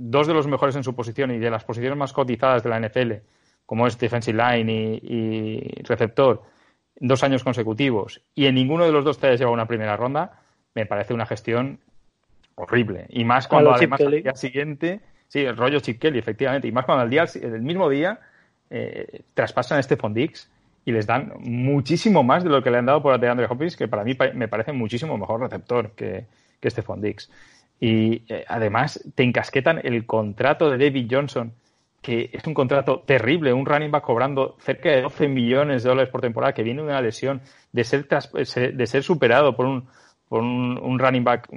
[0.09, 2.79] dos de los mejores en su posición y de las posiciones más cotizadas de la
[2.79, 3.13] NFL,
[3.65, 6.41] como es defensive line y, y receptor,
[6.95, 10.41] dos años consecutivos, y en ninguno de los dos te hayas llevado una primera ronda,
[10.73, 11.79] me parece una gestión
[12.55, 13.05] horrible.
[13.09, 16.85] Y más cuando además al día siguiente, sí, el rollo Chip Kelly, efectivamente, y más
[16.85, 18.19] cuando al día, el mismo día
[18.69, 20.49] eh, traspasan a Stephon Dix
[20.85, 23.87] y les dan muchísimo más de lo que le han dado por DeAndre Hopkins, que
[23.87, 26.25] para mí me parece muchísimo mejor receptor que,
[26.59, 27.29] que Stephon Dix.
[27.81, 31.51] Y eh, además te encasquetan el contrato de David Johnson,
[32.01, 36.11] que es un contrato terrible, un running back cobrando cerca de 12 millones de dólares
[36.11, 37.41] por temporada, que viene de una lesión,
[37.73, 39.87] de ser, tras- de ser superado por un,
[40.29, 41.49] por un, un running back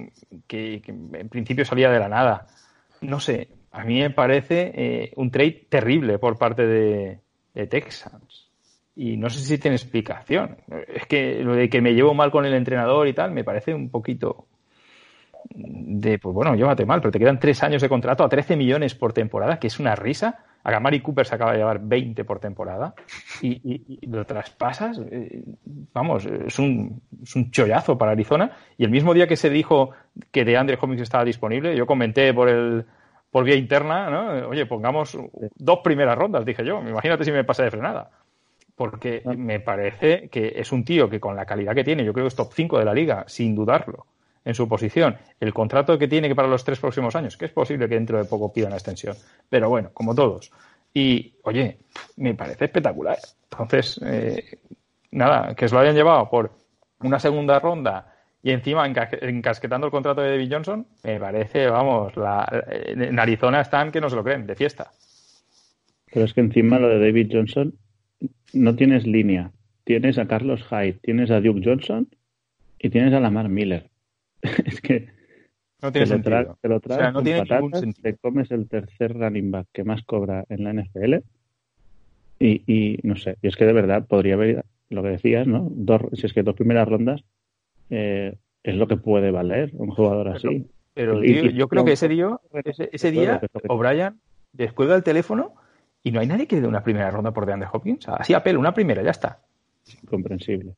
[0.47, 2.47] que, que en principio salía de la nada.
[3.03, 7.19] No sé, a mí me parece eh, un trade terrible por parte de,
[7.55, 8.49] de Texans.
[8.97, 10.57] Y no sé si tiene explicación.
[10.89, 13.75] Es que lo de que me llevo mal con el entrenador y tal, me parece
[13.75, 14.47] un poquito
[15.51, 18.95] de, pues bueno, llévate mal, pero te quedan tres años de contrato a 13 millones
[18.95, 20.39] por temporada, que es una risa.
[20.63, 22.95] A Gamari Cooper se acaba de llevar 20 por temporada
[23.43, 25.45] y, y- y lo traspasas, eh,
[25.93, 28.51] vamos, es un, es un chollazo para Arizona.
[28.79, 29.91] Y el mismo día que se dijo
[30.33, 32.87] que de Andre Hopkins estaba disponible, yo comenté por el
[33.31, 34.49] por vía interna, ¿no?
[34.49, 35.19] Oye, pongamos
[35.57, 36.81] dos primeras rondas, dije yo.
[36.81, 38.11] Imagínate si me pasa de frenada.
[38.77, 42.25] Porque me parece que es un tío que con la calidad que tiene, yo creo
[42.25, 44.07] que es top 5 de la liga, sin dudarlo,
[44.45, 45.17] en su posición.
[45.41, 48.25] El contrato que tiene para los tres próximos años, que es posible que dentro de
[48.25, 49.17] poco pida una extensión.
[49.49, 50.53] Pero bueno, como todos.
[50.93, 51.79] Y, oye,
[52.17, 53.19] me parece espectacular.
[53.51, 54.59] Entonces, eh,
[55.13, 56.53] nada, que se lo hayan llevado por
[57.01, 62.15] una segunda ronda y encima enca- encasquetando el contrato de David Johnson, me parece, vamos,
[62.17, 64.91] la, en Arizona están que no se lo creen, de fiesta.
[66.13, 67.75] Pero es que encima lo de David Johnson
[68.53, 69.51] no tienes línea.
[69.85, 72.09] Tienes a Carlos Hyde, tienes a Duke Johnson
[72.79, 73.91] y tienes a Lamar Miller.
[74.67, 75.09] es que
[75.83, 78.03] No tiene te lo, te lo O sea, no con tiene ningún patatas, sentido.
[78.03, 81.17] te comes el tercer running back que más cobra en la NFL
[82.39, 85.69] y, y no sé, y es que de verdad podría haber, lo que decías, ¿no?
[85.71, 87.23] Dos, si es que dos primeras rondas
[87.91, 90.67] eh, es lo que puede valer un jugador así.
[90.95, 94.21] Pero, Y- tío, y- yo creo que ese día, ese, ese día, O'Brien
[94.53, 95.55] descuelga el teléfono
[96.03, 98.09] y no hay nadie que le dé una primera ronda por DeAndre Hopkins.
[98.09, 99.41] Así a pelo, una primera, ya está.
[100.03, 100.75] Incomprensible.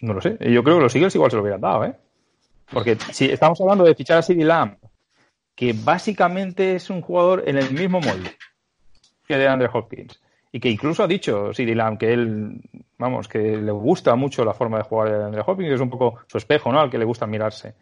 [0.00, 0.38] No lo sé.
[0.40, 1.94] Yo creo que los Eagles igual se lo hubieran dado, ¿eh?
[2.72, 4.76] Porque si estamos hablando de fichar a CeeDee Lamb,
[5.54, 8.36] que básicamente es un jugador en el mismo molde
[9.26, 10.20] que de Andre Hopkins,
[10.52, 12.60] y que incluso ha dicho CeeDee Lamb que él,
[12.98, 15.90] vamos, que le gusta mucho la forma de jugar de Andre Hopkins, que es un
[15.90, 16.80] poco su espejo, ¿no?
[16.80, 17.74] Al que le gusta mirarse.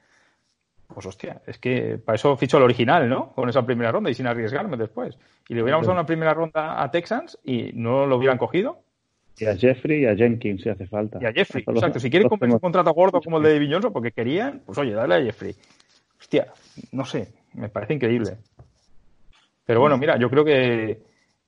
[0.86, 3.32] Pues hostia, es que para eso fichó el original, ¿no?
[3.32, 5.18] Con esa primera ronda y sin arriesgarme después.
[5.48, 8.85] Y le hubiéramos dado una primera ronda a Texans y no lo hubieran cogido.
[9.38, 11.18] Y a Jeffrey y a Jenkins si hace falta.
[11.20, 12.00] Y a Jeffrey, los- exacto.
[12.00, 14.78] Si quieren todos comprar un contrato gordo como el de David Johnson porque querían, pues
[14.78, 15.54] oye, dale a Jeffrey.
[16.18, 16.46] Hostia,
[16.92, 18.38] no sé, me parece increíble.
[19.64, 21.00] Pero bueno, mira, yo creo que,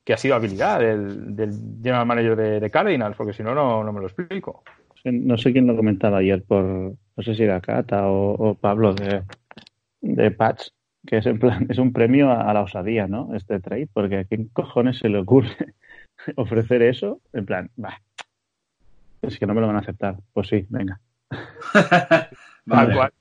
[0.05, 3.83] que ha sido habilidad del, del general manager de, de Cardinals, porque si no, no,
[3.85, 4.63] no me lo explico.
[5.05, 8.95] No sé quién lo comentaba ayer por, no sé si era Cata o, o Pablo
[8.95, 9.23] de,
[10.01, 10.69] de Patch,
[11.07, 13.35] que es en plan, es un premio a, a la osadía, ¿no?
[13.35, 15.75] Este trade, porque a quién cojones se le ocurre
[16.37, 18.01] ofrecer eso, en plan, bah,
[19.23, 20.17] es que no me lo van a aceptar.
[20.33, 21.01] Pues sí, venga.
[22.65, 22.95] Vale.
[22.95, 23.13] cual.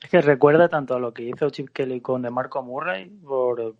[0.00, 3.74] Es que recuerda tanto a lo que hizo Chip Kelly con DeMarco Murray por,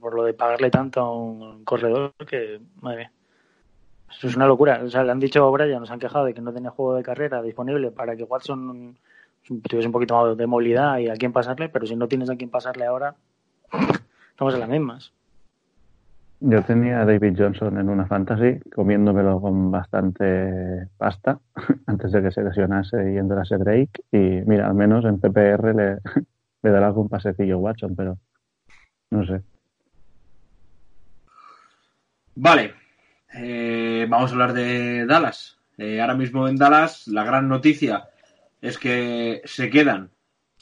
[0.00, 3.12] por lo de pagarle tanto a un corredor que, madre mía.
[4.10, 4.80] Eso es una locura.
[4.84, 6.94] O sea, le han dicho a O'Brien, nos han quejado de que no tenía juego
[6.94, 8.96] de carrera disponible para que Watson
[9.46, 12.36] tuviese un poquito más de movilidad y a quién pasarle, pero si no tienes a
[12.36, 13.16] quién pasarle ahora,
[14.30, 15.12] estamos en las mismas.
[16.40, 21.38] Yo tenía a David Johnson en una fantasy, comiéndomelo con bastante pasta
[21.86, 24.02] antes de que se lesionase y entrase Drake.
[24.12, 25.98] Y mira, al menos en PPR le,
[26.62, 28.18] le dará algún pasecillo Watson, pero
[29.10, 29.42] no sé.
[32.36, 32.74] Vale,
[33.36, 35.58] Eh, vamos a hablar de Dallas.
[35.76, 38.08] Eh, ahora mismo en Dallas la gran noticia
[38.60, 40.10] es que se quedan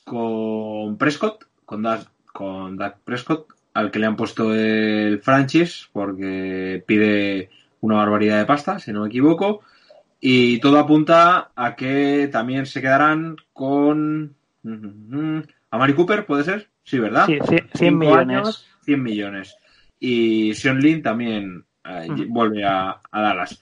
[0.05, 1.85] con Prescott, con
[2.33, 8.47] con Dak Prescott, al que le han puesto el franchise porque pide una barbaridad de
[8.47, 9.63] pasta, si no me equivoco.
[10.21, 14.35] Y todo apunta a que también se quedarán con
[15.71, 16.69] a Mari Cooper, ¿puede ser?
[16.85, 17.27] Sí, ¿verdad?
[17.27, 18.29] Sí, cien- 100 Cinco millones.
[18.39, 19.57] años, 100 millones.
[19.99, 23.61] Y Sean Lin también eh, vuelve a, a Dallas.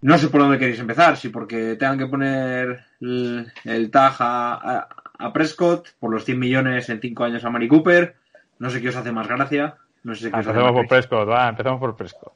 [0.00, 4.54] No sé por dónde queréis empezar, si porque tengan que poner el, el tag a,
[4.54, 4.88] a-
[5.18, 8.16] a Prescott por los 100 millones en 5 años a Mari Cooper.
[8.58, 9.76] No sé qué os hace más gracia.
[10.04, 10.88] No sé qué os hace más por.
[10.88, 12.32] Prescott, va, empezamos por Prescott.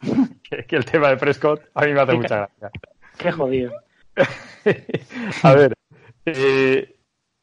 [0.42, 2.70] que, que el tema de Prescott a mí me hace mucha gracia.
[3.18, 3.72] Qué jodido.
[5.42, 5.74] a ver,
[6.26, 6.96] eh,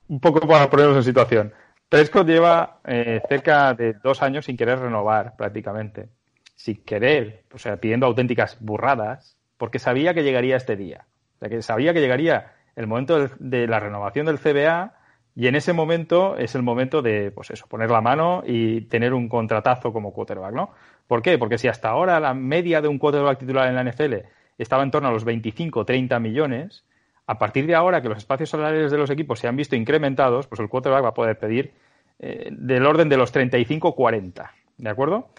[0.08, 1.54] un poco para ponernos en situación.
[1.89, 6.10] Prescott lleva eh, cerca de dos años sin querer renovar prácticamente.
[6.56, 11.06] Sin querer, o sea, pidiendo auténticas burradas, porque sabía que llegaría este día.
[11.36, 14.96] O sea, que sabía que llegaría el momento de la renovación del CBA
[15.39, 19.13] y en ese momento es el momento de, pues eso, poner la mano y tener
[19.13, 20.71] un contratazo como quarterback, ¿no?
[21.06, 21.38] ¿Por qué?
[21.38, 24.15] Porque si hasta ahora la media de un quarterback titular en la NFL
[24.58, 26.86] estaba en torno a los 25 30 millones,
[27.28, 30.47] a partir de ahora que los espacios salariales de los equipos se han visto incrementados,
[30.47, 31.71] pues el quarterback va a poder pedir
[32.17, 34.50] eh, del orden de los 35-40.
[34.78, 35.30] ¿De acuerdo?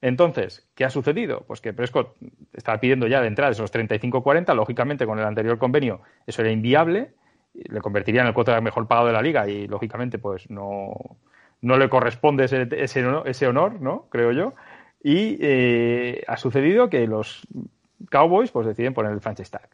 [0.00, 1.42] Entonces, ¿qué ha sucedido?
[1.48, 2.14] Pues que Prescott
[2.52, 7.10] estaba pidiendo ya de entrada esos 35-40, lógicamente con el anterior convenio eso era inviable,
[7.54, 11.16] le convertiría en el quarterback mejor pagado de la liga y lógicamente pues no,
[11.60, 14.06] no le corresponde ese, ese, ese honor, ¿no?
[14.10, 14.54] Creo yo.
[15.02, 17.46] Y eh, ha sucedido que los
[18.10, 19.68] Cowboys pues deciden poner el franchise tag.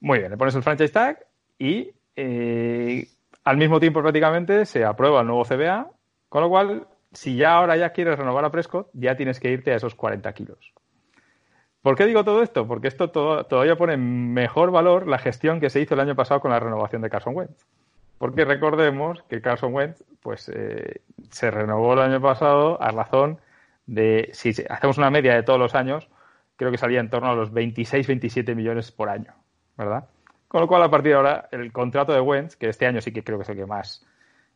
[0.00, 1.26] Muy bien, le pones el franchise tag
[1.58, 3.08] y eh,
[3.44, 5.90] al mismo tiempo prácticamente se aprueba el nuevo CBA,
[6.28, 9.72] con lo cual, si ya ahora ya quieres renovar a Prescott, ya tienes que irte
[9.72, 10.72] a esos 40 kilos.
[11.82, 12.66] ¿Por qué digo todo esto?
[12.66, 16.14] Porque esto todo- todavía pone en mejor valor la gestión que se hizo el año
[16.14, 17.66] pasado con la renovación de Carson Wentz.
[18.18, 23.38] Porque recordemos que Carson Wentz pues, eh, se renovó el año pasado a razón
[23.86, 26.08] de, si hacemos una media de todos los años,
[26.56, 29.34] creo que salía en torno a los 26-27 millones por año,
[29.76, 30.04] ¿verdad?
[30.46, 33.10] Con lo cual, a partir de ahora, el contrato de Wentz, que este año sí
[33.10, 34.06] que creo que es el que más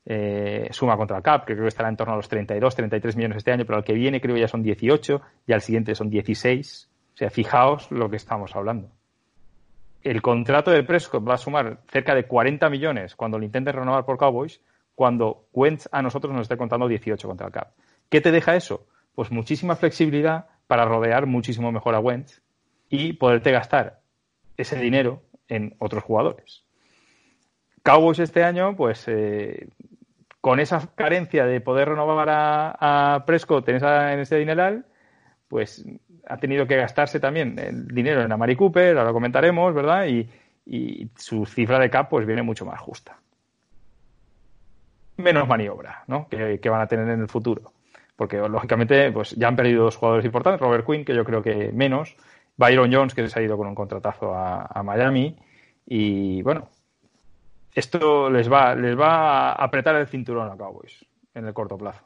[0.05, 3.17] eh, suma contra el CAP, que creo que estará en torno a los 32, 33
[3.17, 5.97] millones este año, pero al que viene creo que ya son 18 y al siguiente
[5.97, 6.89] son 16.
[7.16, 8.90] O sea, fijaos lo que estamos hablando.
[10.02, 14.05] El contrato de Prescott va a sumar cerca de 40 millones cuando lo intenten renovar
[14.05, 14.61] por Cowboys,
[14.94, 17.72] cuando Wentz a nosotros nos esté contando 18 contra el CAP.
[18.09, 18.87] ¿Qué te deja eso?
[19.16, 22.42] pues muchísima flexibilidad para rodear muchísimo mejor a Wentz
[22.88, 24.00] y poderte gastar
[24.57, 26.64] ese dinero en otros jugadores.
[27.83, 29.68] Cowboys este año, pues eh,
[30.40, 34.85] con esa carencia de poder renovar a, Prescott en, en ese dineral,
[35.48, 35.85] pues
[36.27, 40.07] ha tenido que gastarse también el dinero en Amari Cooper, ahora lo comentaremos, ¿verdad?
[40.07, 40.29] Y,
[41.17, 43.21] su cifra de cap pues viene mucho más justa.
[45.17, 46.27] Menos maniobra, ¿no?
[46.29, 47.73] Que, que van a tener en el futuro.
[48.17, 51.71] Porque lógicamente pues ya han perdido dos jugadores importantes, Robert Quinn, que yo creo que
[51.73, 52.17] menos,
[52.57, 55.37] Byron Jones, que se ha ido con un contratazo a, a Miami,
[55.87, 56.69] y bueno,
[57.77, 62.06] esto les va, les va a apretar el cinturón a Cowboys en el corto plazo.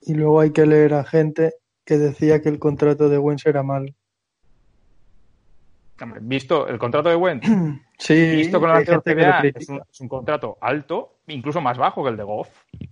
[0.00, 3.62] Y luego hay que leer a gente que decía que el contrato de Wentz era
[3.62, 3.88] malo.
[6.22, 7.46] Visto el contrato de Wentz,
[7.98, 12.02] Sí, visto con la que CBA, es un, es un contrato alto, incluso más bajo
[12.02, 12.48] que el de Goff,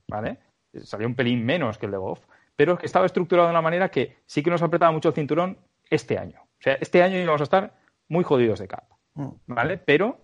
[0.08, 0.36] ¿vale?
[0.82, 2.20] Salió un pelín menos que el de Goff,
[2.54, 5.14] pero es que estaba estructurado de una manera que sí que nos apretaba mucho el
[5.14, 5.56] cinturón
[5.88, 6.38] este año.
[6.42, 7.72] O sea, este año íbamos a estar
[8.08, 8.84] muy jodidos de cap,
[9.18, 9.30] Mm.
[9.48, 9.78] ¿vale?
[9.78, 10.20] Pero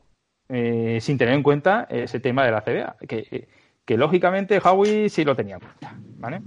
[0.48, 3.48] eh, sin tener en cuenta ese tema de la CBA, que,
[3.84, 6.40] que lógicamente Howie sí lo tenía en cuenta, ¿vale?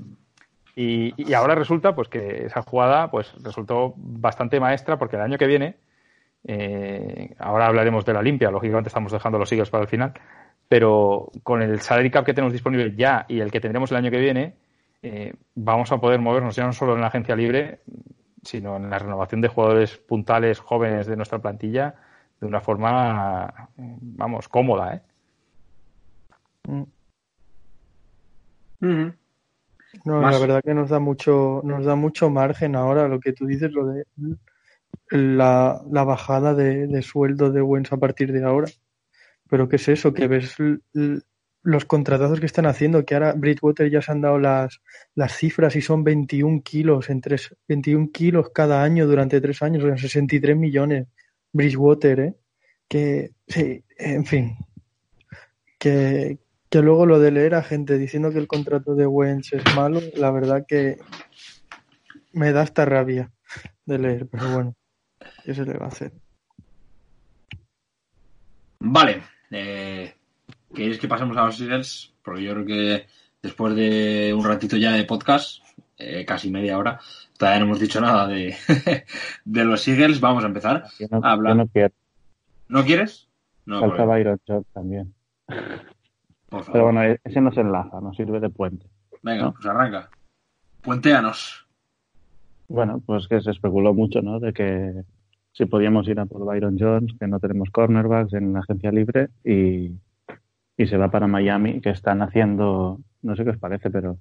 [0.80, 5.40] Y, y ahora resulta pues que esa jugada pues resultó bastante maestra porque el año
[5.40, 5.78] que viene
[6.44, 10.13] eh, ahora hablaremos de la limpia, lógicamente estamos dejando los Eagles para el final,
[10.70, 14.12] pero con el salary cap que tenemos disponible ya y el que tendremos el año
[14.12, 14.56] que viene,
[15.02, 17.82] eh, vamos a poder movernos ya no solo en la agencia libre,
[18.44, 21.96] sino en la renovación de jugadores puntales jóvenes de nuestra plantilla
[22.40, 25.02] de una forma, vamos, cómoda, ¿eh?
[30.06, 33.34] No, Más- la verdad que nos da mucho, nos da mucho margen ahora lo que
[33.34, 34.04] tú dices, lo de
[35.10, 38.68] la, la bajada de, de sueldo de Wentz a partir de ahora.
[39.50, 40.14] Pero ¿qué es eso?
[40.14, 40.56] Que ves
[41.64, 44.82] los contratazos que están haciendo, que ahora Bridgewater ya se han dado las,
[45.16, 49.84] las cifras y son 21 kilos en tres, 21 kilos cada año durante tres años,
[49.84, 51.08] o sea, 63 millones.
[51.54, 52.36] Bridgewater, ¿eh?
[52.88, 54.58] Que, sí, en fin.
[55.78, 56.38] Que,
[56.78, 60.00] que luego lo de leer a gente diciendo que el contrato de Wentz es malo,
[60.16, 61.00] la verdad que
[62.34, 63.32] me da hasta rabia
[63.88, 64.76] de leer, pero bueno,
[65.44, 66.12] ¿qué se le va a hacer?
[68.78, 69.24] Vale.
[69.50, 70.13] Eh,
[70.72, 72.13] ¿Queréis que pasemos a los Eagles?
[72.22, 73.08] Porque yo creo que
[73.42, 75.63] después de un ratito ya de podcast,
[75.98, 77.00] eh, casi media hora,
[77.40, 78.56] todavía no hemos dicho nada de,
[79.46, 80.20] de los Eagles.
[80.20, 80.84] Vamos a empezar.
[81.00, 81.50] Yo no, Habla.
[81.50, 81.94] yo no quiero.
[82.68, 83.28] ¿No quieres?
[83.66, 84.06] No, Falta.
[84.06, 85.16] Byron Jones también.
[86.50, 86.72] Por favor.
[86.72, 88.86] Pero bueno, e- ese no se enlaza, no sirve de puente.
[89.22, 89.54] Venga, ¿no?
[89.54, 90.10] pues arranca.
[90.82, 91.66] Puenteanos.
[92.68, 94.40] Bueno, pues que se especuló mucho, ¿no?
[94.40, 95.04] De que
[95.54, 99.30] si podíamos ir a por Byron Jones, que no tenemos cornerbacks en la agencia libre
[99.44, 99.92] y,
[100.78, 104.18] y se va para Miami, que están haciendo, no sé qué os parece, pero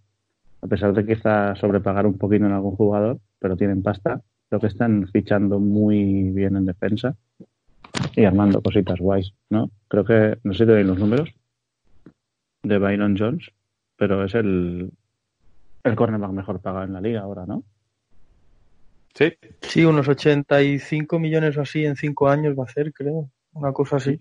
[0.62, 4.68] a pesar de quizá sobrepagar un poquito en algún jugador, pero tienen pasta, creo que
[4.68, 7.14] están fichando muy bien en defensa
[8.14, 9.70] y armando cositas guays, ¿no?
[9.88, 11.34] Creo que, no sé si los números
[12.68, 13.50] de Byron Jones,
[13.96, 14.90] pero es el,
[15.84, 17.62] el cornerback mejor pagado en la liga ahora, ¿no?
[19.14, 23.30] Sí, Sí, unos 85 millones o así en cinco años va a hacer, creo.
[23.54, 24.20] Una cosa así.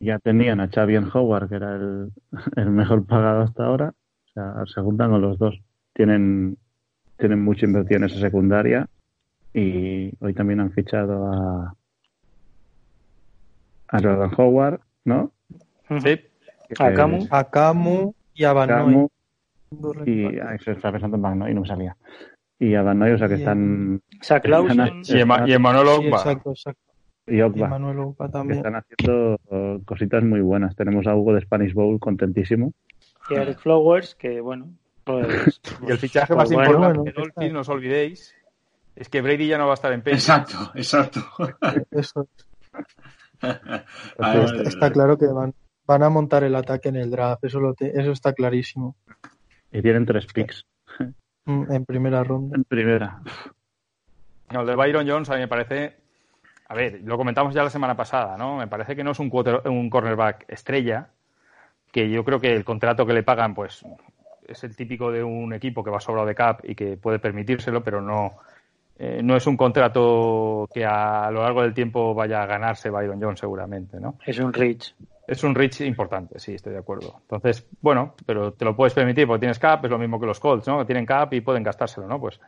[0.00, 2.12] ya tenían a Xavier Howard, que era el,
[2.56, 3.94] el mejor pagado hasta ahora.
[4.26, 5.58] O sea, se juntan con los dos.
[5.94, 6.58] Tienen,
[7.16, 8.88] tienen mucha inversión en esa secundaria
[9.54, 11.74] y hoy también han fichado a,
[13.88, 15.32] a Jordan Howard, ¿no?
[16.02, 16.20] sí.
[16.78, 17.26] A Eh, Camu.
[17.30, 19.08] A Camu y a Van Camu
[19.70, 20.02] Noy.
[20.06, 21.96] y ah, eso estaba pensando en Magno y no me salía.
[22.58, 24.44] Y a Van Noy, o sea que Y están Zach.
[24.44, 24.48] Y,
[25.20, 26.18] Ema- y Emmanuel Sí, Ogba.
[26.18, 26.80] exacto, exacto.
[27.26, 28.58] y Y Ogba, Manuel Opa que también.
[28.58, 29.38] están haciendo
[29.84, 30.76] cositas muy buenas.
[30.76, 32.72] Tenemos a Hugo de Spanish Bowl contentísimo.
[33.30, 34.68] Y Eric Flowers, que bueno.
[35.04, 38.34] Pues, Y el fichaje pues más bueno, importante bueno, de Dolphins, no os olvidéis,
[38.96, 40.16] es que Brady ya no va a estar en peso.
[40.16, 41.20] Exacto, exacto.
[41.90, 42.26] Eso,
[44.18, 45.52] Además está, está claro que van,
[45.86, 48.96] van a montar el ataque en el draft, eso, lo te- eso está clarísimo.
[49.72, 50.64] Y tienen tres picks
[51.46, 52.56] Mm, En primera ronda.
[52.56, 53.20] en primera.
[54.50, 55.96] No, el de Byron Jones a mí me parece,
[56.68, 58.56] a ver, lo comentamos ya la semana pasada, ¿no?
[58.56, 61.08] Me parece que no es un, quarter- un cornerback estrella,
[61.92, 63.84] que yo creo que el contrato que le pagan, pues,
[64.48, 67.82] es el típico de un equipo que va sobrado de cap y que puede permitírselo,
[67.82, 68.38] pero no,
[68.98, 73.20] eh, no es un contrato que a lo largo del tiempo vaya a ganarse Byron
[73.20, 74.16] Jones seguramente, ¿no?
[74.24, 74.94] es un Rich.
[75.26, 77.16] Es un reach importante, sí, estoy de acuerdo.
[77.22, 80.40] Entonces, bueno, pero te lo puedes permitir porque tienes cap, es lo mismo que los
[80.40, 80.84] Colts, ¿no?
[80.84, 82.20] Tienen cap y pueden gastárselo, ¿no?
[82.20, 82.40] Pues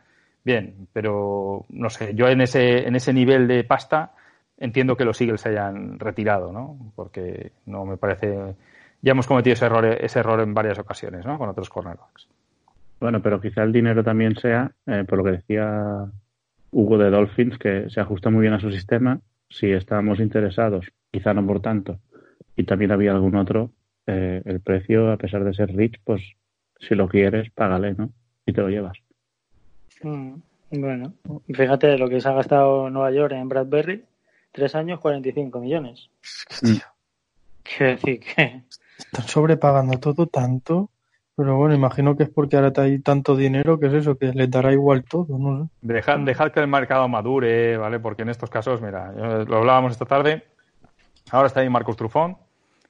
[0.43, 4.13] bien, pero no sé, yo en ese, en ese nivel de pasta
[4.57, 6.91] entiendo que los Eagles se hayan retirado, ¿no?
[6.95, 8.55] Porque no me parece.
[9.01, 11.37] Ya hemos cometido ese error, ese error en varias ocasiones, ¿no?
[11.37, 12.27] Con otros cornerbacks.
[12.99, 16.05] Bueno, pero quizá el dinero también sea, eh, por lo que decía
[16.71, 19.19] Hugo de Dolphins, que se ajusta muy bien a su sistema.
[19.49, 21.99] Si estábamos interesados, quizá no por tanto,
[22.57, 23.71] y también había algún otro,
[24.07, 26.21] eh, el precio, a pesar de ser rich, pues
[26.79, 28.09] si lo quieres, págale, ¿no?
[28.45, 28.97] Y te lo llevas.
[30.03, 30.33] Mm,
[30.71, 31.13] Bueno,
[31.53, 34.03] fíjate lo que se ha gastado Nueva York en Bradbury,
[34.51, 36.09] tres años, 45 millones.
[37.63, 38.63] Quiero decir que
[38.97, 40.89] Están sobrepagando todo tanto.
[41.35, 44.49] Pero bueno, imagino que es porque ahora hay tanto dinero que es eso, que les
[44.49, 45.69] dará igual todo, no sé.
[45.81, 47.99] Dejad, dejad que el mercado madure, ¿vale?
[47.99, 50.43] Porque en estos casos, mira, yo- lo hablábamos esta tarde.
[51.29, 52.37] Ahora está ahí Marcus Trufón,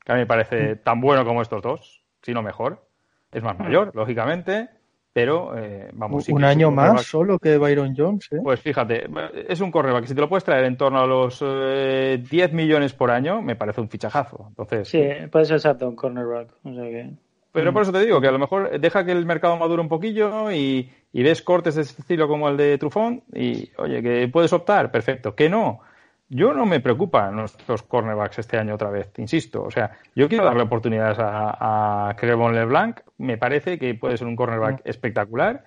[0.07, 2.87] que a mí me parece tan bueno como estos dos, si no mejor.
[3.29, 4.69] Es más mayor, lógicamente,
[5.11, 6.29] pero eh, vamos.
[6.29, 8.39] un año más solo que Byron Jones, ¿eh?
[8.41, 9.05] Pues fíjate,
[9.49, 12.53] es un cornerback que si te lo puedes traer en torno a los eh, 10
[12.53, 14.45] millones por año, me parece un fichajazo.
[14.47, 16.53] Entonces, sí, puede ser exacto un cornerback.
[16.63, 17.09] O sea que...
[17.51, 19.89] Pero por eso te digo que a lo mejor deja que el mercado madure un
[19.89, 24.29] poquillo y, y ves cortes de ese estilo como el de Trufón y, oye, que
[24.29, 25.35] puedes optar, perfecto.
[25.35, 25.81] Que no.
[26.29, 29.63] Yo no me preocupan nuestros cornerbacks este año otra vez, insisto.
[29.63, 32.99] O sea, yo quiero darle oportunidades a, a Crevon LeBlanc.
[33.17, 35.63] Me parece que puede ser un cornerback espectacular.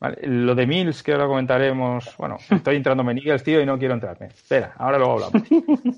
[0.00, 2.14] Vale, Lo de Mills, que ahora comentaremos.
[2.18, 4.26] Bueno, estoy entrándome en Eagles, tío, y no quiero entrarme.
[4.26, 5.48] Espera, ahora luego hablamos.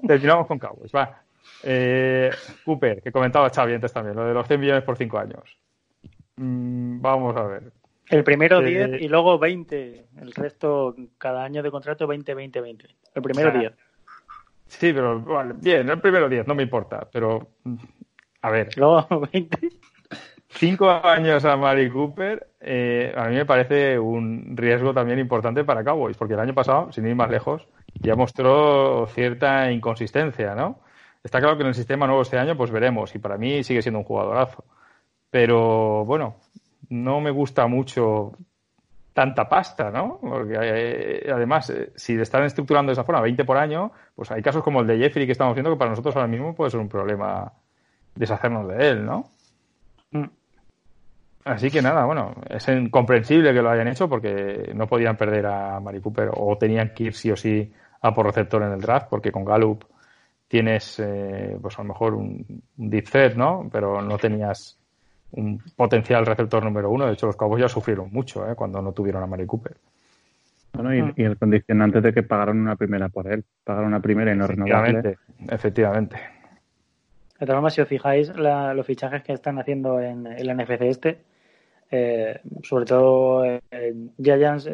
[0.07, 1.23] Terminamos con Cowboys, va.
[1.65, 2.31] Eh,
[2.65, 5.59] Cooper, que comentaba Xavi antes también, lo de los 100 millones por 5 años.
[6.37, 7.73] Mm, vamos a ver.
[8.09, 10.07] El primero Eh, 10 y luego 20.
[10.21, 12.87] El resto, cada año de contrato, 20, 20, 20.
[13.15, 13.73] El primero O sea, 10.
[14.69, 17.49] Sí, pero vale, bien, el primero 10, no me importa, pero
[18.43, 19.69] a ver, Luego 20.
[20.49, 25.85] cinco años a Mari Cooper, eh, a mí me parece un riesgo también importante para
[25.85, 30.81] Cowboys, porque el año pasado, sin ir más lejos, ya mostró cierta inconsistencia, ¿no?
[31.23, 33.83] Está claro que en el sistema nuevo este año, pues veremos, y para mí sigue
[33.83, 34.65] siendo un jugadorazo.
[35.31, 36.37] Pero bueno,
[36.89, 38.33] no me gusta mucho
[39.17, 40.19] tanta pasta, ¿no?
[40.21, 44.31] Porque eh, además, eh, si le están estructurando de esa forma, 20 por año, pues
[44.31, 46.71] hay casos como el de Jeffrey que estamos viendo que para nosotros ahora mismo puede
[46.71, 47.51] ser un problema
[48.15, 49.25] deshacernos de él, ¿no?
[50.11, 50.27] Mm.
[51.47, 55.81] Así que nada, bueno, es incomprensible que lo hayan hecho porque no podían perder a
[55.81, 59.07] Mari Cooper o tenían que ir sí o sí a por receptor en el draft
[59.09, 59.83] porque con Gallup
[60.47, 63.67] tienes eh, pues a lo mejor un, un deep threat, ¿no?
[63.73, 64.79] Pero no tenías
[65.37, 67.07] un potencial receptor número uno.
[67.07, 68.55] De hecho, los Cowboys ya sufrieron mucho ¿eh?
[68.55, 69.77] cuando no tuvieron a Mari Cooper.
[70.73, 73.45] Bueno, y, y el condicionante de que pagaron una primera por él.
[73.65, 74.45] Pagaron una primera y no.
[74.45, 75.19] Efectivamente,
[75.49, 76.17] efectivamente.
[77.39, 80.89] De todas formas, si os fijáis, la- los fichajes que están haciendo en el NFC
[80.89, 81.19] este,
[81.91, 83.61] eh, sobre todo eh,
[84.23, 84.67] Giants,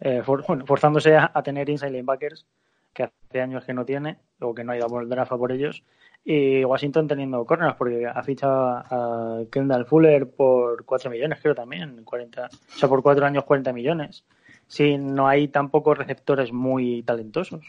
[0.00, 2.46] eh, for- bueno, forzándose a, a tener inside linebackers,
[2.92, 5.32] que hace años que no tiene, o que no ha ido a por el draft
[5.32, 5.82] a por ellos,
[6.24, 12.02] y Washington teniendo corners, porque ha fichado a Kendall Fuller por 4 millones, creo también,
[12.04, 14.24] 40, o sea, por 4 años 40 millones.
[14.66, 17.64] Si no hay tampoco receptores muy talentosos.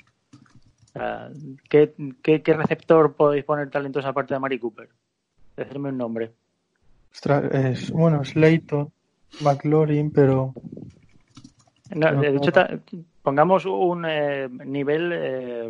[1.70, 4.88] ¿qué, qué, qué receptor podéis poner talentoso aparte de Mari Cooper?
[5.58, 6.32] Decirme un nombre.
[7.12, 8.92] Ostras, es, bueno, Slayton,
[9.42, 10.54] McLaurin, pero
[11.94, 12.38] No, No, de no.
[12.40, 12.80] hecho, ta-
[13.26, 15.70] pongamos un eh, nivel eh,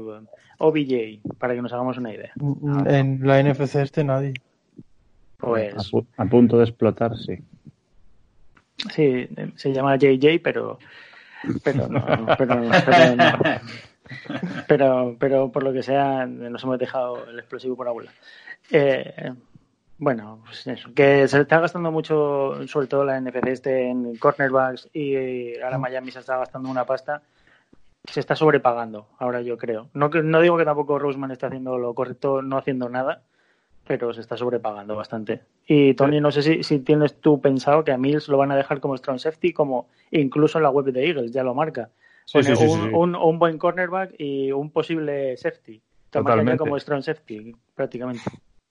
[0.60, 2.32] OBJ para que nos hagamos una idea.
[2.36, 4.34] mm, en la NFC este nadie.
[5.40, 7.38] A, Pues pu- a punto de explotar, sí.
[8.92, 10.78] sí, se llama JJ, pero
[11.64, 12.00] pero no,
[12.38, 13.40] pero, pero, no.
[14.68, 18.12] pero, pero por lo que sea nos hemos dejado el explosivo por abuela.
[18.72, 19.34] Eh,
[19.98, 24.90] bueno, pues eso, que se está gastando mucho, sobre todo la NFC este en cornerbacks
[24.94, 27.22] y ahora Miami se está gastando una pasta.
[28.12, 29.90] Se está sobrepagando, ahora yo creo.
[29.94, 33.24] No, que- no digo que tampoco Roseman esté haciendo lo correcto, no haciendo nada,
[33.88, 35.42] pero se está sobrepagando bastante.
[35.68, 38.56] Y Tony, no sé si, si tienes tú pensado que a Mills lo van a
[38.56, 41.90] dejar como strong safety, como incluso en la web de Eagles ya lo marca.
[42.26, 42.90] Sí, Pone sí, sí, un, sí.
[42.94, 45.82] Un, un buen cornerback y un posible safety.
[46.10, 46.58] Totalmente.
[46.58, 48.24] como strong safety, prácticamente.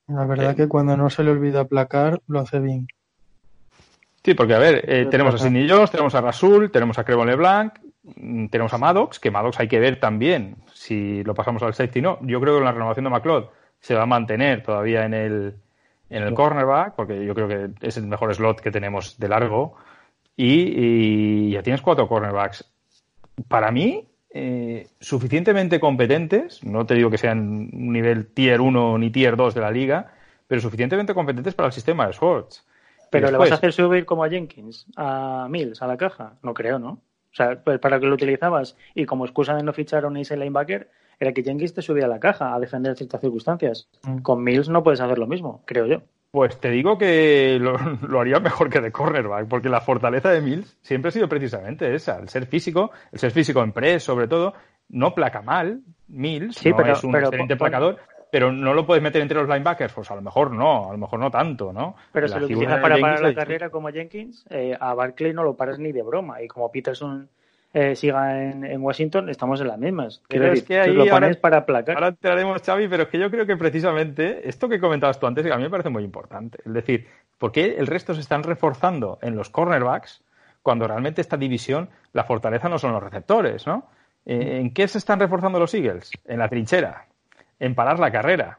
[0.09, 2.87] La verdad que cuando no se le olvida aplacar, lo hace bien.
[4.25, 7.27] Sí, porque a ver, eh, tenemos a Sidney Jones, tenemos a Rasul, tenemos a Crevon
[7.29, 7.75] LeBlanc,
[8.51, 12.19] tenemos a Maddox, que Maddox hay que ver también si lo pasamos al safety no.
[12.23, 13.47] Yo creo que la renovación de McLeod
[13.81, 15.55] se va a mantener todavía en el,
[16.11, 19.77] en el cornerback, porque yo creo que es el mejor slot que tenemos de largo.
[20.37, 20.73] Y,
[21.49, 22.65] y ya tienes cuatro cornerbacks.
[23.49, 29.11] Para mí, eh, suficientemente competentes, no te digo que sean un nivel tier 1 ni
[29.11, 30.13] tier 2 de la liga,
[30.47, 32.13] pero suficientemente competentes para el sistema de.
[32.13, 35.97] Y Pero le después- vas a hacer subir como a Jenkins, a Mills, a la
[35.97, 36.35] caja.
[36.43, 36.99] No creo, ¿no?
[37.35, 40.17] O sea, pues para que lo utilizabas y como excusa de no fichar a un
[40.17, 43.89] inside linebacker era que Jenkins te subía a la caja a defender ciertas circunstancias.
[44.05, 44.19] Mm.
[44.19, 46.03] Con Mills no puedes hacer lo mismo, creo yo.
[46.31, 47.75] Pues te digo que lo,
[48.09, 51.93] lo haría mejor que de cornerback, porque la fortaleza de Mills siempre ha sido precisamente
[51.93, 54.55] esa, el ser físico, el ser físico en press sobre todo,
[54.89, 57.99] no placa mal, Mills, Sí, no pero- es un pero excelente placador,
[58.35, 60.99] pero no lo puedes meter entre los linebackers, pues a lo mejor no, a lo
[60.99, 61.95] mejor no tanto, ¿no?
[62.11, 65.33] Pero La si lo utilizas para Jenkins parar la carrera como Jenkins, eh, a Barkley
[65.33, 66.43] no lo paras ni de broma.
[66.43, 67.29] Y como Peterson
[67.73, 70.21] eh, siga en, en Washington, estamos en las mismas.
[70.27, 71.95] Quiero decir, que ahí lo ahora- pones para aplacar.
[71.95, 75.47] Ahora entraremos, Xavi, pero es que yo creo que precisamente esto que comentabas tú antes,
[75.47, 76.59] que a mí me parece muy importante.
[76.67, 77.07] Es decir,
[77.39, 80.25] ¿por qué el resto se están reforzando en los cornerbacks
[80.61, 83.87] cuando realmente esta división, la fortaleza no son los receptores, ¿no?
[84.27, 86.11] Eh, ¿En qué se están reforzando los Eagles?
[86.25, 87.05] En la trinchera,
[87.59, 88.59] en parar la carrera,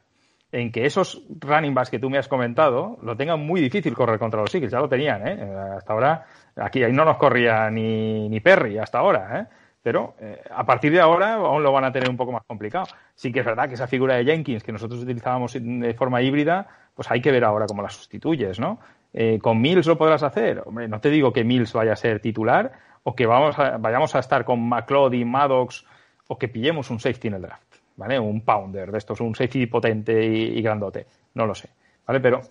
[0.52, 4.20] en que esos running backs que tú me has comentado lo tengan muy difícil correr
[4.20, 4.72] contra los Eagles.
[4.72, 5.54] Ya lo tenían, ¿eh?
[5.78, 6.26] Hasta ahora,
[6.56, 9.46] aquí ahí no nos corría ni, ni Perry hasta ahora, ¿eh?
[9.84, 12.86] Pero eh, a partir de ahora aún lo van a tener un poco más complicado.
[13.14, 16.68] Sí que es verdad que esa figura de Jenkins que nosotros utilizábamos de forma híbrida,
[16.96, 18.80] pues hay que ver ahora cómo la sustituyes, ¿no?
[19.14, 20.64] Eh, ¿Con Mills lo podrás hacer?
[20.66, 22.72] Hombre, no te digo que Mills vaya a ser titular
[23.04, 25.86] o que vamos a- vayamos a estar con McLeod y Maddox
[26.28, 28.20] o que pillemos un safety en el draft, ¿vale?
[28.20, 31.06] Un pounder de estos, un safety potente y, grandote.
[31.34, 31.70] No lo sé,
[32.06, 32.20] ¿vale?
[32.20, 32.42] Pero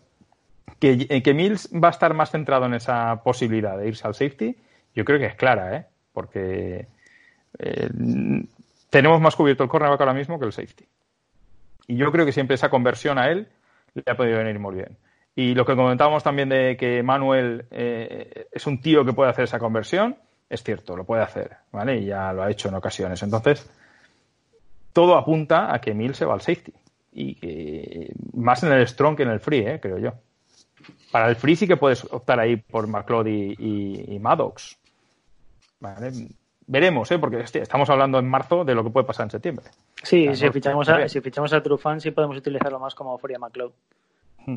[0.79, 4.57] que, que Mills va a estar más centrado en esa posibilidad de irse al safety,
[4.95, 5.87] yo creo que es clara, ¿eh?
[6.13, 6.87] Porque
[7.59, 7.89] eh,
[8.91, 10.85] tenemos más cubierto el cornerback ahora mismo que el safety.
[11.89, 13.49] Y yo creo que siempre esa conversión a él
[13.95, 14.97] le ha podido venir muy bien.
[15.37, 19.45] Y lo que comentábamos también de que Manuel eh, es un tío que puede hacer
[19.45, 20.17] esa conversión,
[20.49, 21.97] es cierto, lo puede hacer, ¿vale?
[21.99, 23.23] Y ya lo ha hecho en ocasiones.
[23.23, 23.69] Entonces,
[24.95, 26.73] todo apunta a que Mills se va al safety.
[27.13, 29.79] Y que más en el strong que en el free, ¿eh?
[29.81, 30.15] creo yo.
[31.13, 34.77] Para el free sí que puedes optar ahí por McLeod y, y- y Maddox.
[35.81, 36.11] ¿Vale?
[36.67, 37.19] Veremos, ¿eh?
[37.19, 39.67] porque hostia, estamos hablando en marzo de lo que puede pasar en septiembre.
[40.03, 43.39] Sí, si, fichamos a a, si fichamos a Trufan, sí podemos utilizarlo más como Furia
[43.39, 43.73] McLeod.
[44.47, 44.57] Hmm.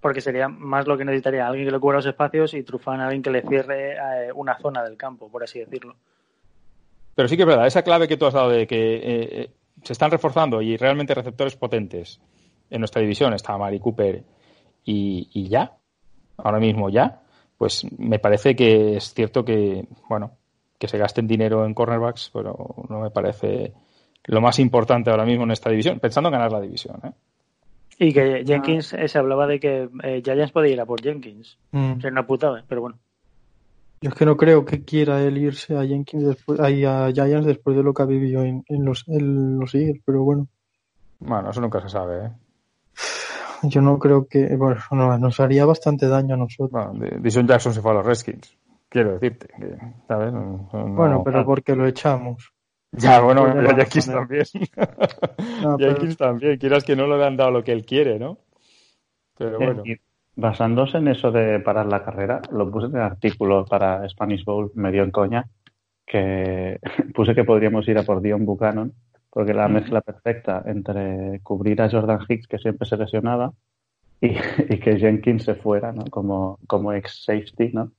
[0.00, 3.22] Porque sería más lo que necesitaría alguien que le cubra los espacios y Trufan alguien
[3.22, 5.96] que le cierre eh, una zona del campo, por así decirlo.
[7.14, 9.50] Pero sí que es verdad, esa clave que tú has dado de que eh,
[9.86, 12.20] se están reforzando y realmente receptores potentes
[12.68, 14.24] en nuestra división, está Mari Cooper
[14.84, 15.76] y, y ya,
[16.38, 17.22] ahora mismo ya,
[17.56, 20.32] pues me parece que es cierto que, bueno,
[20.76, 23.72] que se gasten dinero en cornerbacks, pero no me parece
[24.24, 27.00] lo más importante ahora mismo en esta división, pensando en ganar la división.
[27.04, 27.12] ¿eh?
[27.98, 31.58] Y que Jenkins, eh, se hablaba de que eh, Giants podía ir a por Jenkins.
[31.70, 31.94] Mm.
[31.94, 32.98] Sería una putada, pero bueno.
[34.06, 37.44] Yo es que no creo que quiera él irse a Jenkins después, ahí a Giants
[37.44, 40.46] después de lo que ha vivido en, en los, en los Eagles, pero bueno,
[41.18, 42.26] Bueno, eso nunca se sabe.
[42.26, 42.30] ¿eh?
[43.64, 46.70] yo no creo que, bueno, no, nos haría bastante daño a nosotros.
[46.70, 48.56] Bueno, de- Dishon Jackson se fue a los Redskins,
[48.88, 49.48] quiero decirte.
[49.58, 49.76] Que,
[50.06, 50.32] ¿sabes?
[50.32, 52.52] No- no- Bueno, pero porque lo echamos.
[52.92, 54.20] Ya, bueno, pero ya Jenkins poner.
[54.20, 54.44] también.
[55.78, 58.38] Pero- Jenkins también, quieras que no le han dado lo que él quiere, ¿no?
[59.36, 59.82] Pero bueno.
[60.36, 64.70] Basándose en eso de parar la carrera, lo puse en el artículo para Spanish Bowl,
[64.74, 65.46] medio en coña,
[66.06, 66.78] que
[67.14, 68.92] puse que podríamos ir a por Dion Buchanan,
[69.30, 73.52] porque la mezcla perfecta entre cubrir a Jordan Hicks, que siempre se lesionaba,
[74.20, 74.28] y,
[74.68, 76.04] y que Jenkins se fuera, ¿no?
[76.10, 77.92] Como, como ex safety, ¿no?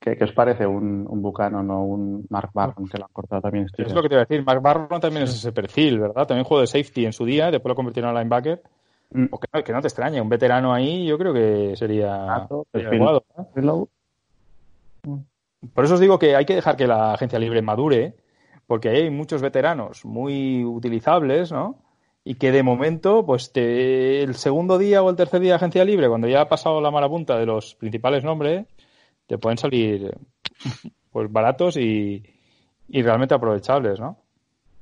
[0.00, 3.42] ¿Qué, qué os parece un, un Buchanan o un Mark Barron que lo han cortado
[3.42, 3.66] también?
[3.66, 4.44] este Es lo que te iba a decir.
[4.44, 6.26] Mark Barron también es ese perfil, ¿verdad?
[6.26, 8.62] También jugó de safety en su día, después lo convirtieron en linebacker.
[9.10, 9.26] Mm.
[9.30, 12.26] O que, no, que no te extrañe, un veterano ahí yo creo que sería,
[12.74, 13.42] adecuado, ¿eh?
[13.54, 13.86] Reload.
[15.74, 18.14] Por eso os digo que hay que dejar que la agencia libre madure,
[18.66, 21.76] porque ahí hay muchos veteranos muy utilizables, ¿no?
[22.24, 25.84] Y que de momento, pues te- el segundo día o el tercer día de agencia
[25.84, 28.66] libre, cuando ya ha pasado la mala punta de los principales nombres,
[29.26, 30.14] te pueden salir
[31.12, 32.22] pues baratos y,
[32.88, 34.18] y realmente aprovechables, ¿no?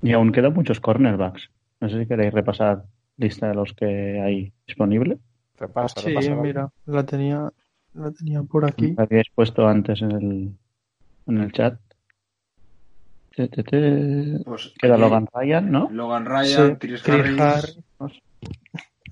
[0.02, 1.50] Y aún quedan muchos cornerbacks.
[1.80, 2.84] No sé si queréis repasar
[3.16, 5.18] lista de los que hay disponible.
[5.58, 7.50] Repasa, Sí, mira, la tenía,
[7.94, 8.92] la tenía por aquí.
[8.96, 10.52] La habíais puesto antes en el,
[11.26, 11.80] en el chat.
[13.34, 14.40] Te, te, te.
[14.44, 15.88] Pues Queda Logan Ryan, ¿no?
[15.90, 17.40] Logan Ryan, Sí, Chris Chris Harris.
[17.40, 18.22] Harris,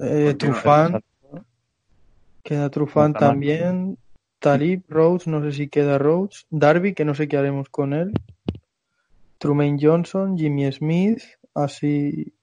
[0.01, 1.01] eh, Continúa, Trufan,
[2.43, 3.21] queda Trufan mal.
[3.21, 3.99] también.
[4.39, 6.47] Talib, Rhodes, no sé si queda Rhodes.
[6.51, 8.13] Darby, que no sé qué haremos con él.
[9.39, 11.23] Trumaine Johnson, Jimmy Smith,
[11.55, 12.35] así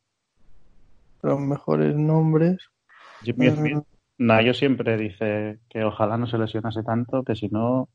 [1.22, 2.58] los mejores nombres.
[3.22, 3.52] Jimmy.
[3.52, 3.84] Smith.
[4.18, 7.90] Nayo siempre dice que ojalá no se lesionase tanto, que si no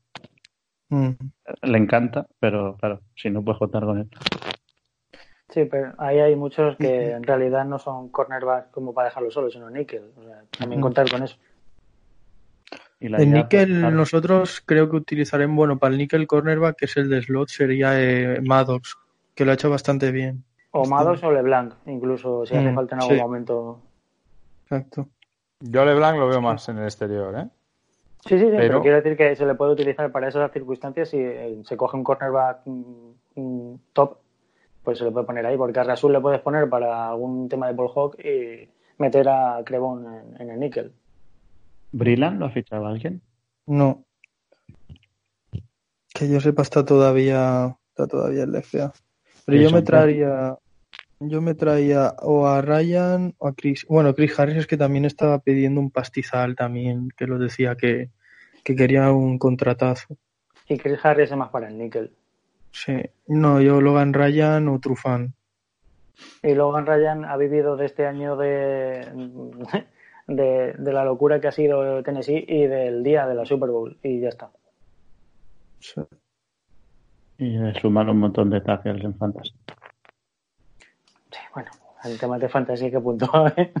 [0.89, 1.11] Mm.
[1.63, 4.09] le encanta, pero claro, si no puedes contar con él.
[5.49, 9.49] Sí, pero ahí hay muchos que en realidad no son cornerbacks como para dejarlo solo,
[9.49, 10.11] sino níquel.
[10.17, 10.83] O sea, también Mm.
[10.83, 11.37] contar con eso.
[12.99, 16.97] Y la El níquel, nosotros creo que utilizaremos, bueno, para el níquel cornerback, que es
[16.97, 18.97] el de slot, sería eh, Maddox,
[19.35, 20.43] que lo ha hecho bastante bien.
[20.79, 23.21] O Maddox o LeBlanc, incluso si hace Mm, falta en algún sí.
[23.21, 23.79] momento.
[24.63, 25.07] Exacto.
[25.59, 27.47] Yo a LeBlanc lo veo más en el exterior, ¿eh?
[28.25, 28.57] Sí, sí, sí, pero...
[28.57, 31.97] Pero- quiero decir que se le puede utilizar para esas circunstancias si eh, se coge
[31.97, 34.17] un cornerback mm, top,
[34.83, 37.67] pues se le puede poner ahí, porque a Rasul le puedes poner para algún tema
[37.67, 40.93] de ball hawk y meter a Crebón en, en el níquel.
[41.91, 43.21] ¿Brillan lo ha fichado alguien?
[43.65, 44.03] No.
[46.13, 48.93] Que yo sepa está todavía está todavía en la FA.
[49.45, 50.57] Pero yo me traería
[51.19, 53.85] yo me traía o a Ryan o a Chris.
[53.89, 58.09] Bueno, Chris Harris es que también estaba pidiendo un pastizal también, que lo decía que,
[58.63, 60.17] que quería un contratazo.
[60.67, 62.11] Y Chris Harris es más para el níquel.
[62.71, 63.01] Sí.
[63.27, 65.33] No, yo Logan Ryan o Trufan.
[66.43, 69.07] Y Logan Ryan ha vivido de este año de,
[70.27, 73.97] de, de la locura que ha sido Tennessee y del día de la Super Bowl.
[74.03, 74.51] Y ya está.
[75.79, 76.01] Sí.
[77.39, 79.53] Y le suman un montón de tackles en fantasy.
[81.57, 81.71] Bueno,
[82.03, 83.73] el tema de fantasy que puntuó, ¿eh?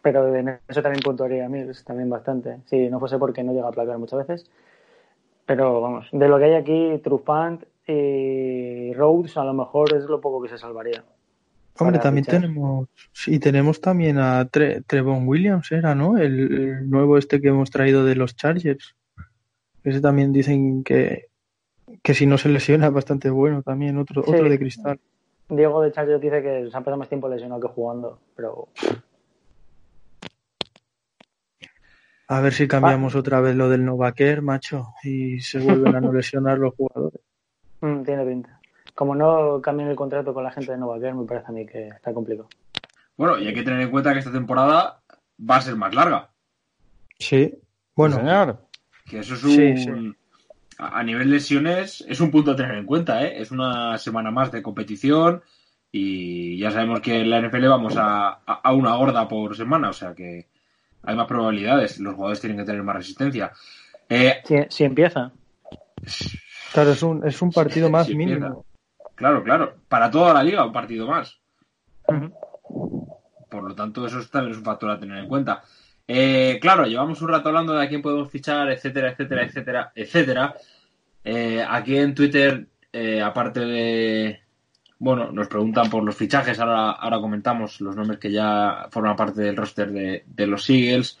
[0.00, 2.60] pero en eso también puntuaría a mí, también bastante.
[2.64, 4.50] Si no fuese porque no llega a placar muchas veces.
[5.44, 10.22] Pero vamos, de lo que hay aquí, Trufant y Rhodes a lo mejor es lo
[10.22, 11.04] poco que se salvaría.
[11.78, 12.40] Hombre, también fichar.
[12.40, 16.16] tenemos, sí, tenemos también a Tre- Trevon Williams, era, ¿no?
[16.16, 18.94] El, el nuevo este que hemos traído de los Chargers.
[19.84, 21.26] Ese también dicen que,
[22.02, 24.30] que si no se lesiona es bastante bueno también, otro, Sí.
[24.30, 24.98] otro de cristal.
[25.48, 28.68] Diego de Chargers dice que se ha pasado más tiempo lesionado que jugando, pero
[32.28, 36.12] A ver si cambiamos otra vez lo del Novaker, macho, y se vuelven a no
[36.12, 37.20] lesionar los jugadores.
[37.80, 38.58] mm, tiene pinta.
[38.94, 41.88] Como no cambien el contrato con la gente de Novacare, me parece a mí que
[41.88, 42.48] está complicado.
[43.16, 45.02] Bueno, y hay que tener en cuenta que esta temporada
[45.38, 46.30] va a ser más larga.
[47.18, 47.54] Sí,
[47.94, 48.66] bueno, señor.
[49.08, 49.50] Que eso es un.
[49.50, 50.16] Sí, sí.
[50.90, 53.40] A nivel lesiones, es un punto a tener en cuenta, ¿eh?
[53.40, 55.42] Es una semana más de competición
[55.92, 59.90] y ya sabemos que en la NFL vamos a, a- a una gorda por semana,
[59.90, 60.48] o sea que
[61.04, 62.00] hay más probabilidades.
[62.00, 63.52] Los jugadores tienen que tener más resistencia.
[64.08, 65.30] Eh, Si, si empieza,
[66.72, 68.64] claro, es un, es un partido más mínimo.
[69.14, 69.74] claro, claro.
[69.88, 71.38] Para toda la liga, un partido más.
[73.50, 75.62] Por lo tanto, eso también es un factor a tener en cuenta.
[76.08, 80.54] Eh, claro, llevamos un rato hablando de a quién podemos fichar, etcétera, etcétera, etcétera, etcétera.
[81.24, 84.40] Eh, aquí en Twitter, eh, aparte de.
[84.98, 89.42] Bueno, nos preguntan por los fichajes, ahora, ahora comentamos los nombres que ya forman parte
[89.42, 91.18] del roster de, los Eagles.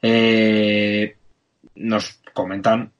[0.00, 1.16] Eh,
[1.74, 2.90] nos comentan,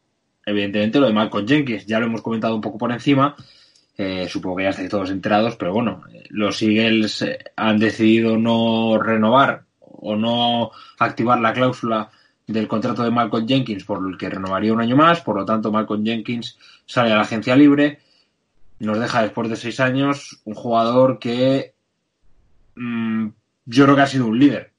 [0.44, 3.34] evidentemente, lo de Malcolm Jenkins, ya lo hemos comentado un poco por encima.
[3.96, 7.24] Eh, supongo que ya estáis todos enterados, pero bueno, los Eagles
[7.56, 12.10] han decidido no renovar o no activar la cláusula
[12.52, 15.72] del contrato de Malcolm Jenkins por el que renovaría un año más, por lo tanto
[15.72, 18.00] Malcolm Jenkins sale a la agencia libre,
[18.80, 21.74] nos deja después de seis años un jugador que
[22.74, 23.28] mm,
[23.66, 24.72] yo creo que ha sido un líder,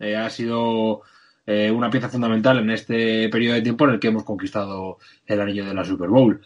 [0.00, 1.02] Eh, ha sido
[1.46, 5.40] eh, una pieza fundamental en este periodo de tiempo en el que hemos conquistado el
[5.40, 6.40] anillo de la Super Bowl.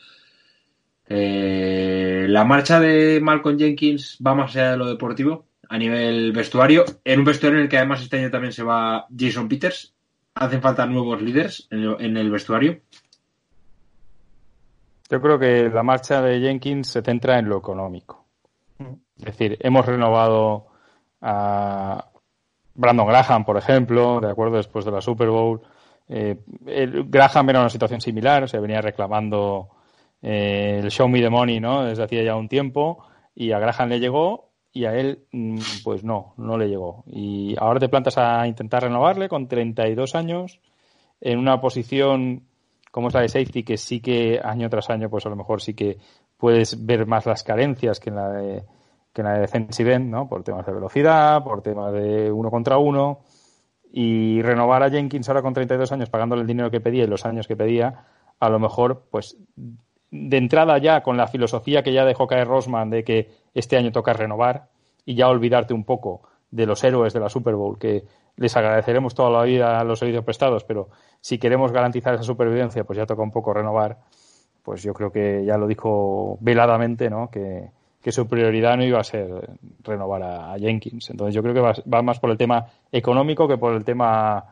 [1.09, 6.85] Eh, la marcha de Malcolm Jenkins va más allá de lo deportivo a nivel vestuario,
[7.05, 9.92] en un vestuario en el que además este año también se va Jason Peters.
[10.35, 12.81] Hacen falta nuevos líderes en el, vestuario.
[15.11, 18.27] Yo creo que la marcha de Jenkins se centra en lo económico.
[19.19, 20.69] Es decir, hemos renovado
[21.21, 22.09] a
[22.75, 25.61] Brandon Graham, por ejemplo, de acuerdo, después de la Super Bowl.
[26.09, 29.69] Eh, el- Graham era una situación similar, o sea, venía reclamando
[30.23, 31.85] eh, el Show Me the Money, ¿no?
[31.85, 33.05] Desde hacía ya un tiempo,
[33.35, 37.05] y a Graham le llegó y a él, mm, pues no, no le llegó.
[37.07, 40.61] Y ahora te plantas a intentar renovarle con 32 años
[41.21, 42.45] en una posición
[42.93, 45.63] como es la de safety, que sí que año tras año, pues a lo mejor
[45.63, 45.97] sí que
[46.37, 48.65] puedes ver más las carencias que en la de,
[49.15, 50.29] que en la de defensive ¿no?
[50.29, 53.21] Por temas de velocidad, por temas de uno contra uno.
[53.91, 57.25] Y renovar a Jenkins ahora con 32 años, pagándole el dinero que pedía y los
[57.25, 58.05] años que pedía,
[58.39, 59.39] a lo mejor, pues,
[60.11, 63.93] de entrada ya con la filosofía que ya dejó caer Rosman de que este año
[63.93, 64.69] toca renovar
[65.05, 68.05] y ya olvidarte un poco de los héroes de la Super Bowl, que
[68.37, 70.89] les agradeceremos toda la vida a los servicios prestados, pero
[71.21, 73.99] si queremos garantizar esa supervivencia, pues ya toca un poco renovar.
[74.63, 77.31] Pues yo creo que ya lo dijo veladamente, ¿no?
[77.31, 77.71] Que,
[78.11, 79.29] su prioridad no iba a ser
[79.85, 81.11] renovar a, Jenkins.
[81.11, 84.45] Entonces yo creo que va más por el tema económico que por el tema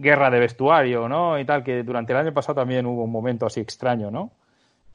[0.00, 1.38] guerra de vestuario, ¿no?
[1.38, 4.30] Y tal, que durante el año pasado también hubo un momento así extraño, ¿no?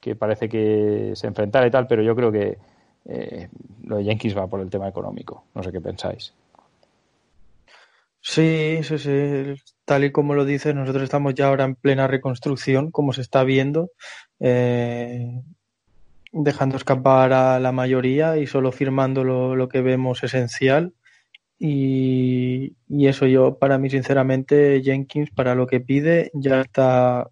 [0.06, 2.58] Que parece que se enfrentara y tal, pero yo creo que
[3.06, 3.48] eh,
[3.82, 5.46] lo de Jenkins va por el tema económico.
[5.52, 6.32] No sé qué pensáis.
[8.20, 9.54] Sí, sí, sí.
[9.84, 13.42] Tal y como lo dices, nosotros estamos ya ahora en plena reconstrucción, como se está
[13.42, 13.90] viendo,
[14.38, 15.42] eh,
[16.30, 20.92] dejando escapar a la mayoría y solo firmando lo, lo que vemos esencial.
[21.58, 27.28] Y, y eso yo, para mí, sinceramente, Jenkins, para lo que pide, ya está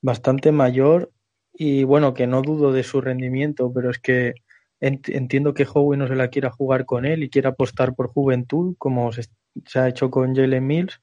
[0.00, 1.10] bastante mayor
[1.54, 4.34] y bueno, que no dudo de su rendimiento, pero es que
[4.80, 8.08] ent- entiendo que Howie no se la quiera jugar con él y quiera apostar por
[8.08, 9.24] juventud, como se,
[9.66, 11.00] se ha hecho con Jalen Mills.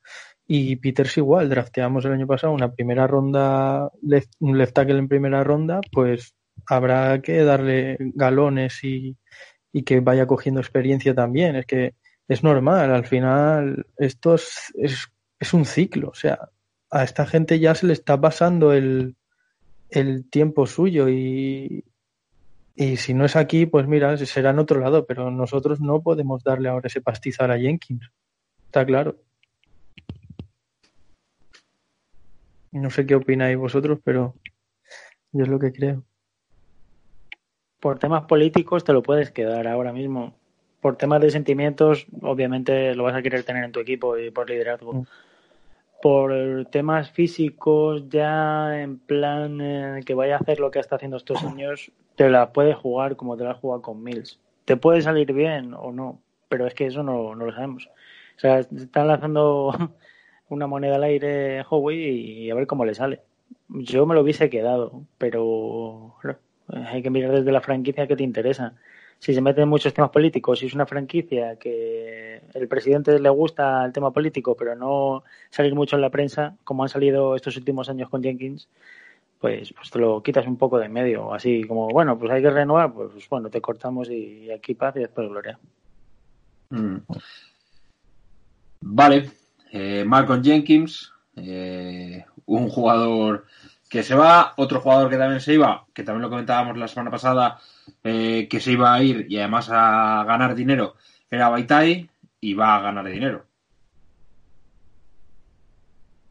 [0.47, 5.07] Y Peters igual, drafteamos el año pasado una primera ronda, left- un left tackle en
[5.07, 6.35] primera ronda, pues
[6.67, 9.17] habrá que darle galones y,
[9.73, 11.55] y que vaya cogiendo experiencia también.
[11.55, 11.95] Es que
[12.27, 15.07] es normal, al final esto es, es,
[15.39, 16.49] es un ciclo, o sea,
[16.89, 19.15] a esta gente ya se le está pasando el,
[19.91, 21.83] el tiempo suyo y,
[22.75, 26.43] y si no es aquí, pues mira, será en otro lado, pero nosotros no podemos
[26.43, 28.09] darle ahora ese pastizal a Jenkins.
[28.65, 29.17] Está claro.
[32.71, 34.33] No sé qué opináis vosotros, pero
[35.33, 36.03] yo es lo que creo.
[37.81, 40.33] Por temas políticos te lo puedes quedar ahora mismo.
[40.79, 44.49] Por temas de sentimientos, obviamente lo vas a querer tener en tu equipo y por
[44.49, 44.93] liderazgo.
[44.93, 45.05] Mm.
[46.01, 51.17] Por temas físicos, ya en plan eh, que vaya a hacer lo que está haciendo
[51.17, 54.39] estos años, te la puedes jugar como te la has jugado con Mills.
[54.65, 57.89] Te puede salir bien o no, pero es que eso no, no lo sabemos.
[58.37, 59.73] O sea, están lanzando
[60.49, 63.21] una moneda al aire Howie y a ver cómo le sale.
[63.69, 66.15] Yo me lo hubiese quedado, pero
[66.67, 68.75] hay que mirar desde la franquicia que te interesa.
[69.21, 73.85] Si se meten muchos temas políticos, si es una franquicia que el presidente le gusta
[73.85, 77.87] el tema político, pero no salir mucho en la prensa, como han salido estos últimos
[77.87, 78.67] años con Jenkins,
[79.39, 81.35] pues, pues te lo quitas un poco de en medio.
[81.35, 85.01] Así como, bueno, pues hay que renovar, pues bueno, te cortamos y aquí paz y
[85.01, 85.59] después gloria.
[86.71, 86.97] Mm.
[88.81, 89.29] Vale,
[89.71, 90.03] eh,
[90.43, 93.45] Jenkins, eh, un jugador
[93.91, 97.11] que se va, otro jugador que también se iba, que también lo comentábamos la semana
[97.11, 97.59] pasada,
[98.05, 100.95] eh, que se iba a ir y además a ganar dinero,
[101.29, 103.43] era Baitai y va a ganar dinero.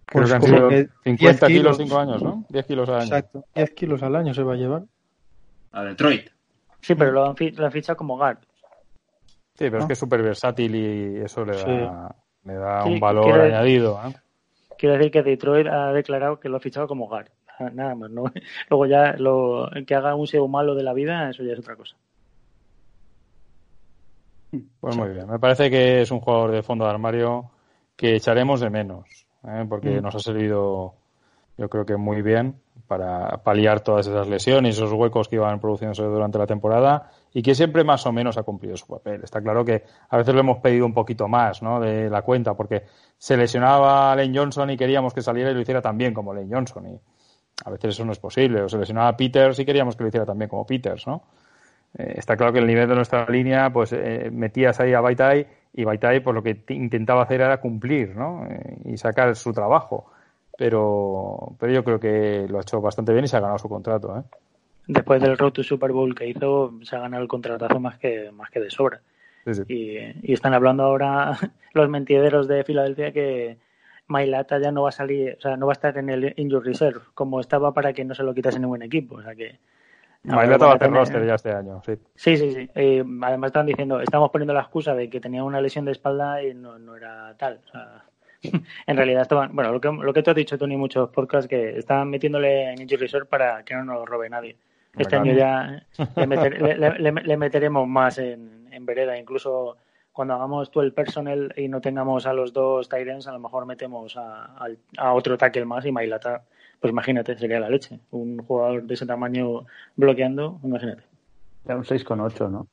[0.07, 1.77] Creo Pues que han sido que 50 10 kilos, kilos.
[1.77, 2.45] 5 años, ¿no?
[2.49, 3.05] 10 kilos al año.
[3.05, 3.45] Exacto.
[3.55, 4.83] 10 kilos al año se va a llevar.
[5.73, 6.31] A Detroit.
[6.81, 8.39] Sí, pero lo han, fi- lo han fichado como guard.
[9.55, 13.01] Sí, pero es que es súper versátil y eso le da, le da Sí, un
[13.01, 14.01] valor añadido.
[14.05, 14.15] ¿eh?
[14.79, 17.29] Quiero decir que Detroit ha declarado que lo ha fichado como guard.
[17.75, 18.25] Nada más, ¿no?
[18.71, 21.77] Luego ya lo que haga un SEO malo de la vida, eso ya es otra
[21.77, 21.97] cosa.
[24.81, 25.29] Pues muy bien.
[25.29, 27.51] Me parece que es un jugador de fondo de armario
[27.97, 29.65] que echaremos de menos, ¿eh?
[29.69, 30.03] porque Mm.
[30.03, 30.95] nos ha servido,
[31.57, 32.57] yo creo que muy bien
[32.89, 37.55] para paliar todas esas lesiones, esos huecos que iban produciéndose durante la temporada y que
[37.55, 39.21] siempre más o menos ha cumplido su papel.
[39.23, 41.79] Está claro que a veces lo hemos pedido un poquito más ¿no?
[41.79, 42.83] de la cuenta porque
[43.17, 46.35] se lesionaba a Lane Johnson y queríamos que saliera y lo hiciera tan bien como
[46.35, 47.01] Lane Johnson y
[47.65, 48.63] a veces eso no es posible.
[48.63, 51.23] O se lesionaba a Peters y queríamos que lo hiciera también como Peters, ¿no?
[51.99, 55.47] Eh, está claro que el nivel de nuestra línea, pues eh, metías ahí a Baitai
[55.75, 58.47] y Baitai, pues lo que intentaba hacer era cumplir, ¿no?
[58.47, 60.11] Eh, y sacar su trabajo.
[60.57, 63.69] Pero, pero yo creo que lo ha hecho bastante bien y se ha ganado su
[63.69, 64.23] contrato, ¿eh?
[64.87, 68.31] Después del Road to Super Bowl que hizo, se ha ganado el contratazo más que,
[68.33, 69.01] más que de sobra.
[69.45, 69.63] Sí, sí.
[69.69, 71.39] Y, y están hablando ahora
[71.75, 73.57] los mentideros de Filadelfia que
[74.11, 76.69] Mailata ya no va a salir, o sea, no va a estar en el Injury
[76.71, 79.17] Reserve, como estaba para que no se lo quitase ningún equipo.
[79.17, 79.59] O sea que.
[80.25, 81.95] Mailata va a hacer tener- roster ya este año, sí.
[82.15, 82.71] Sí, sí, sí.
[82.75, 86.43] Eh, además están diciendo, estamos poniendo la excusa de que tenía una lesión de espalda
[86.43, 87.61] y no, no era tal.
[87.67, 88.05] O sea,
[88.87, 91.79] en realidad estaban, bueno, lo que, lo que tú has dicho, Tony, muchos podcasts, que
[91.79, 94.57] estaban metiéndole en Injury Reserve para que no nos lo robe nadie.
[94.99, 95.83] Este año ya
[96.17, 99.17] le, meter- le- le- le- le meteremos más en, en vereda.
[99.17, 99.77] Incluso
[100.21, 103.65] cuando hagamos tú el personnel y no tengamos a los dos Tyrants, a lo mejor
[103.65, 104.67] metemos a,
[105.15, 106.45] otro tackle más y Mailata,
[106.79, 108.01] pues imagínate, sería la leche.
[108.11, 109.65] Un jugador de ese tamaño
[109.97, 111.05] bloqueando, imagínate.
[111.65, 112.69] Era un 6,8, ¿no?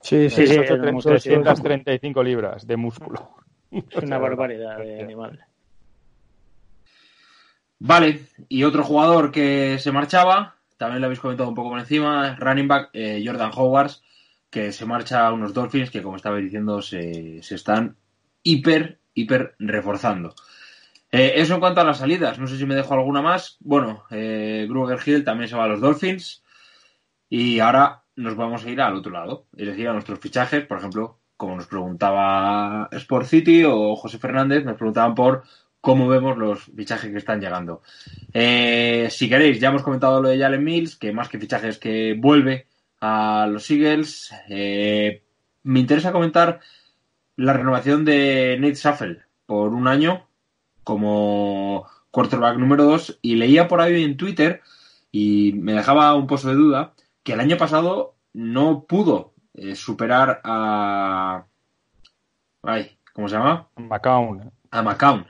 [0.00, 1.28] Sí, Sí, sí, Ocho- es monstruoso.
[1.28, 3.30] 335 libras de músculo.
[3.70, 5.38] Es una barbaridad de animal.
[7.78, 12.34] Vale, y otro jugador que se marchaba, también lo habéis comentado un poco por encima,
[12.40, 13.92] running back eh, Jordan Howard,
[14.50, 17.96] que se marcha a unos Dolphins que, como estabais diciendo, se, se están
[18.42, 20.34] hiper, hiper reforzando.
[21.12, 23.56] Eh, eso en cuanto a las salidas, no sé si me dejo alguna más.
[23.60, 26.44] Bueno, eh, Gruger Hill también se va a los Dolphins
[27.28, 30.78] y ahora nos vamos a ir al otro lado, es decir, a nuestros fichajes, por
[30.78, 35.44] ejemplo, como nos preguntaba Sport City o José Fernández, nos preguntaban por
[35.80, 37.82] cómo vemos los fichajes que están llegando.
[38.32, 42.14] Eh, si queréis, ya hemos comentado lo de Jalen Mills, que más que fichajes que
[42.18, 42.66] vuelve
[43.00, 44.32] a los Eagles.
[44.48, 45.22] Eh,
[45.62, 46.60] me interesa comentar
[47.36, 50.28] la renovación de Nate Shuffle por un año
[50.84, 54.62] como quarterback número 2 y leía por ahí en Twitter
[55.12, 60.40] y me dejaba un pozo de duda que el año pasado no pudo eh, superar
[60.44, 61.46] a.
[62.62, 63.68] Ay, ¿Cómo se llama?
[63.76, 64.50] McCown.
[64.70, 65.26] A McCown.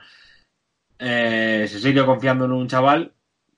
[0.99, 3.13] Eh, se siguió confiando en un chaval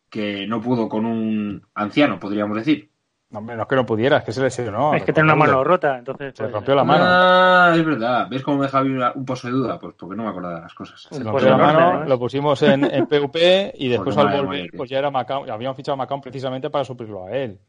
[0.09, 2.89] que no pudo con un anciano, podríamos decir.
[3.33, 4.93] No, hombre, no es que no pudiera, es que se lesionó.
[4.93, 6.35] es que tiene una mano rota, entonces.
[6.35, 7.03] Se pues, rompió la mano.
[7.03, 8.27] Ah, es verdad.
[8.29, 9.79] ¿Ves cómo me deja abrir un pozo de duda?
[9.79, 11.01] Pues porque no me acordaba de las cosas.
[11.01, 14.45] Se Pues rompió la no, mano, no, lo pusimos en, en PvP y después al
[14.45, 15.49] volver, pues ya era McCown.
[15.49, 17.59] Habíamos fichado a McCown precisamente para suplirlo a él.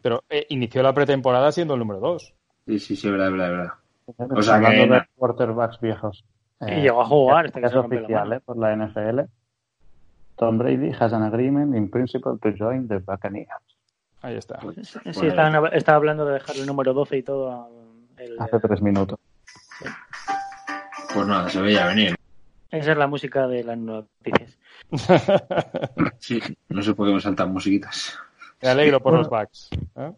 [0.00, 2.34] Pero eh, inició la pretemporada siendo el número 2.
[2.66, 3.50] Sí, sí, sí, es verdad, es verdad,
[4.06, 4.36] es verdad.
[4.36, 6.24] O O sea que- Hablando de quarterbacks viejos.
[6.60, 8.32] Y llegó a jugar hasta que es se rompió la oficial.
[8.32, 8.40] ¿eh?
[8.44, 9.20] Por la NFL.
[10.36, 13.48] Tom Brady has an agreement in principle to join the Buccaneers.
[14.22, 14.60] Ahí está.
[15.12, 17.50] Sí, estaba, estaba hablando de dejar el número 12 y todo.
[17.50, 17.68] a-
[18.22, 19.18] el- Hace tres minutos.
[21.14, 22.14] Pues nada, se veía venir.
[22.70, 24.58] esa es la música de las noticias.
[26.18, 28.18] Sí, no sé por qué me saltan musiquitas.
[28.62, 29.70] Me alegro por los backs.
[29.96, 30.12] ¿eh?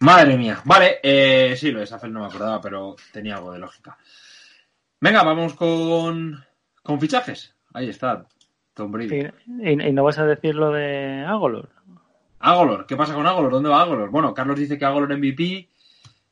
[0.00, 0.60] Madre mía.
[0.64, 3.96] Vale, eh, sí, lo de Safel no me acordaba, pero tenía algo de lógica.
[5.00, 6.42] Venga, vamos con,
[6.82, 7.54] con fichajes.
[7.74, 8.26] Ahí está,
[8.76, 9.16] Tom Brady.
[9.16, 11.70] Y, y- y no vas a decir lo de Agolor.
[12.40, 13.50] Agolor, ¿qué pasa con Agolor?
[13.50, 14.10] ¿Dónde va Agolor?
[14.10, 15.68] Bueno, Carlos dice que Agolor MVP.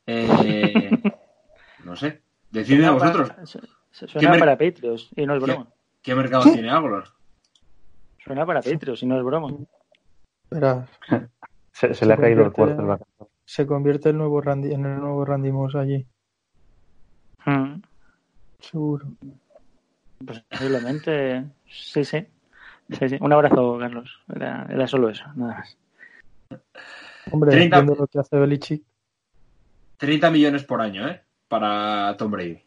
[0.05, 0.89] Eh,
[1.83, 2.21] no sé.
[2.51, 3.31] Decidme vosotros.
[3.45, 3.59] Su-
[3.91, 5.67] su- ¿Qué Suena para Patriots y no es ¿Qué, broma.
[6.03, 7.05] qué mercado tiene Agolor?
[8.23, 9.49] Suena para Patriots y no es broma.
[10.43, 10.87] Espera,
[11.71, 13.01] Se, se le ha caído el quarterback.
[13.43, 16.05] se convierte el nuevo Randy, en el nuevo Randy Moss allí,
[17.47, 17.81] Mm,
[18.59, 19.05] seguro.
[20.25, 21.45] Pues posiblemente.
[21.67, 22.25] Sí, sí.
[22.89, 23.17] Sí, sí.
[23.19, 24.21] Un abrazo, Carlos.
[24.33, 25.77] Era, era solo eso, nada más.
[27.31, 27.77] Hombre, 30.
[27.77, 28.83] viendo lo que hace Belichick,
[29.97, 31.21] 30 millones por año, ¿eh?
[31.47, 32.61] Para Tom Brady.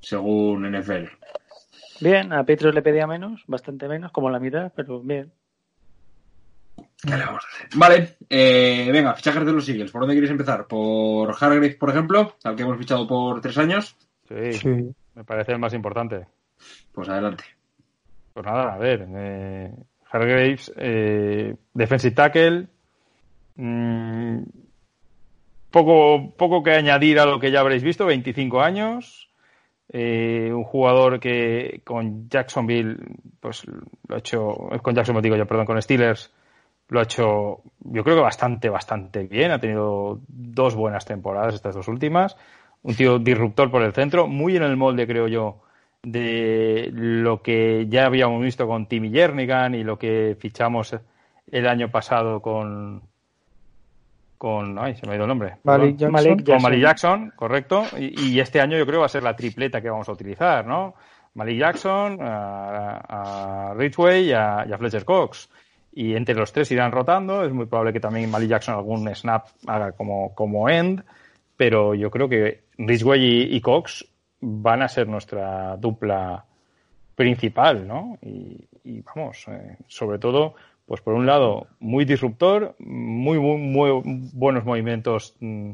[0.00, 1.08] Según NFL.
[2.00, 5.32] Bien, a Patriots le pedía menos, bastante menos, como la mitad, pero bien.
[6.76, 7.68] ¿Qué le vamos a hacer?
[7.76, 9.90] Vale, eh, venga, fichajes de los Eagles.
[9.90, 10.66] ¿Por dónde queréis empezar?
[10.66, 12.36] ¿Por Hargrave, por ejemplo?
[12.42, 13.96] Al que hemos fichado por tres años.
[14.28, 14.94] Sí, sí.
[15.14, 16.26] me parece el más importante.
[16.92, 17.44] Pues adelante.
[18.32, 19.06] Pues nada, a ver.
[19.14, 19.72] Eh,
[20.10, 22.66] Hargraves, eh, defensive tackle.
[23.56, 24.42] mm,
[25.70, 29.28] poco, poco que añadir a lo que ya habréis visto, 25 años.
[29.94, 32.96] eh, un jugador que con Jacksonville,
[33.40, 36.32] pues lo ha hecho, con Jacksonville digo yo, perdón, con Steelers,
[36.88, 39.50] lo ha hecho, yo creo que bastante, bastante bien.
[39.50, 42.36] Ha tenido dos buenas temporadas, estas dos últimas.
[42.82, 45.62] Un tío disruptor por el centro, muy en el molde, creo yo,
[46.02, 50.96] de lo que ya habíamos visto con Timmy Jernigan y lo que fichamos
[51.50, 53.02] el año pasado con.
[54.36, 55.56] con ay, se me ha ido el nombre.
[55.62, 55.96] Malik.
[55.96, 56.12] Jackson.
[56.12, 57.84] Malik Con Malik Jackson, correcto.
[57.98, 60.12] Y, y este año yo creo que va a ser la tripleta que vamos a
[60.12, 60.94] utilizar, ¿no?
[61.34, 65.48] Malik Jackson, a, a Ridgway y a, y a Fletcher Cox.
[65.94, 67.44] Y entre los tres irán rotando.
[67.44, 71.04] Es muy probable que también Malik Jackson algún snap haga como, como end.
[71.56, 74.11] Pero yo creo que Ridgway y, y Cox
[74.42, 76.44] van a ser nuestra dupla
[77.14, 78.18] principal, ¿no?
[78.20, 80.54] Y, y vamos, eh, sobre todo,
[80.86, 84.02] pues por un lado, muy disruptor, muy, muy, muy
[84.34, 85.70] buenos movimientos mm,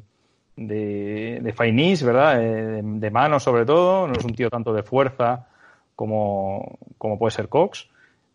[0.56, 2.42] de, de Fainis, ¿verdad?
[2.42, 5.48] Eh, de, mano sobre todo, no es un tío tanto de fuerza
[5.96, 7.88] como, como puede ser Cox,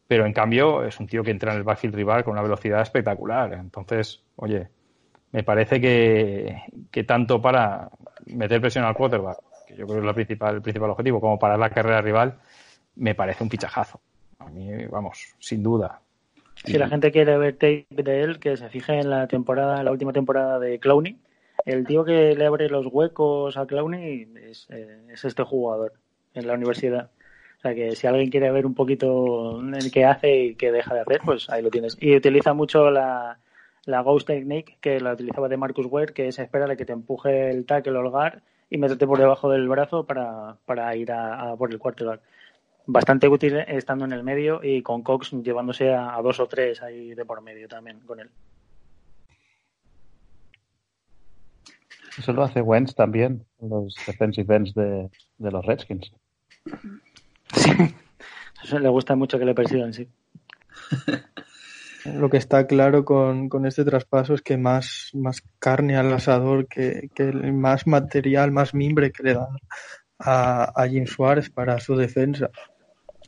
[0.07, 2.81] pero en cambio es un tío que entra en el backfield rival con una velocidad
[2.81, 3.53] espectacular.
[3.53, 4.67] Entonces, oye,
[5.31, 7.89] me parece que, que tanto para
[8.25, 9.37] meter presión al quarterback,
[9.73, 12.39] que yo creo que es la principal, el principal objetivo, como para la carrera rival,
[12.95, 13.99] me parece un fichajazo.
[14.39, 16.01] A mí, vamos, sin duda.
[16.65, 19.91] Si la gente quiere ver tape de él, que se fije en la temporada, la
[19.91, 21.17] última temporada de Clowney.
[21.65, 25.93] El tío que le abre los huecos a Clowney es, eh, es este jugador
[26.33, 27.11] en la universidad.
[27.57, 30.93] O sea que si alguien quiere ver un poquito el que hace y qué deja
[30.93, 31.97] de hacer, pues ahí lo tienes.
[31.99, 33.39] Y utiliza mucho la,
[33.85, 36.93] la Ghost Technique que la utilizaba de Marcus Ware, que es esperar a que te
[36.93, 38.41] empuje el tackle guard
[38.73, 42.21] y meterte por debajo del brazo para, para ir a, a por el quarterback
[42.87, 46.81] bastante útil estando en el medio y con Cox llevándose a, a dos o tres
[46.81, 48.31] ahí de por medio también con él.
[52.17, 55.07] Eso lo hace Wentz también, los defensive ends de,
[55.37, 56.11] de los Redskins.
[58.63, 60.09] Eso le gusta mucho que le persigan, sí.
[62.05, 66.67] Lo que está claro con, con este traspaso es que más, más carne al asador,
[66.67, 69.57] que, que más material, más mimbre que le dan
[70.19, 72.49] a, a Jim Suárez para su defensa.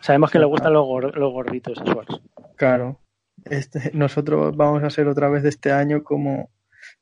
[0.01, 2.21] Sabemos que le gustan los, gor- los gorditos a Schwartz.
[2.57, 2.99] Claro.
[3.45, 6.49] Este, nosotros vamos a ser otra vez de este año como,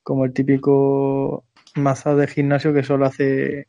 [0.02, 1.44] como el típico
[1.74, 3.68] maza de gimnasio que solo hace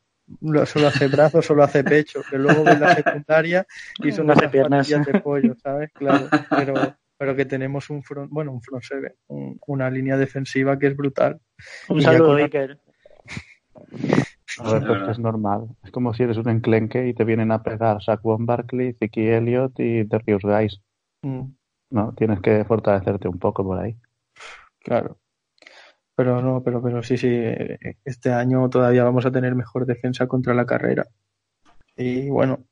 [0.66, 3.66] solo hace brazos, solo hace pecho, que luego ves la secundaria
[4.03, 4.88] y son No hace piernas.
[4.89, 5.91] de pollo, ¿sabes?
[5.93, 10.78] Claro, pero pero que tenemos un front, bueno, un front seven, un- una línea defensiva
[10.80, 11.39] que es brutal.
[11.89, 12.80] Un Y saludo, Iker.
[14.59, 15.68] A ver, pues es normal.
[15.84, 19.80] Es como si eres un enclenque y te vienen a pegar Saquon Barkley, Ziki Elliott
[19.80, 20.82] y Darius Guys.
[21.24, 21.41] Mm,
[21.91, 23.95] No, tienes que fortalecerte un poco por ahí.
[24.80, 25.20] claro.
[26.18, 27.30] Pero no, pero, pero sí, sí,
[28.05, 31.05] este año todavía vamos a tener mejor defensa contra la carrera.
[31.97, 32.63] Y bueno,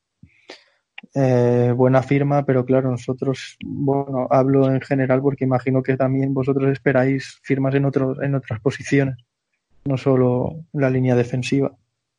[1.16, 6.72] eh, buena firma, pero claro, nosotros, bueno, hablo en general porque imagino que también vosotros
[6.72, 9.18] esperáis firmas en otros, en otras posiciones,
[9.86, 11.72] no solo la línea defensiva.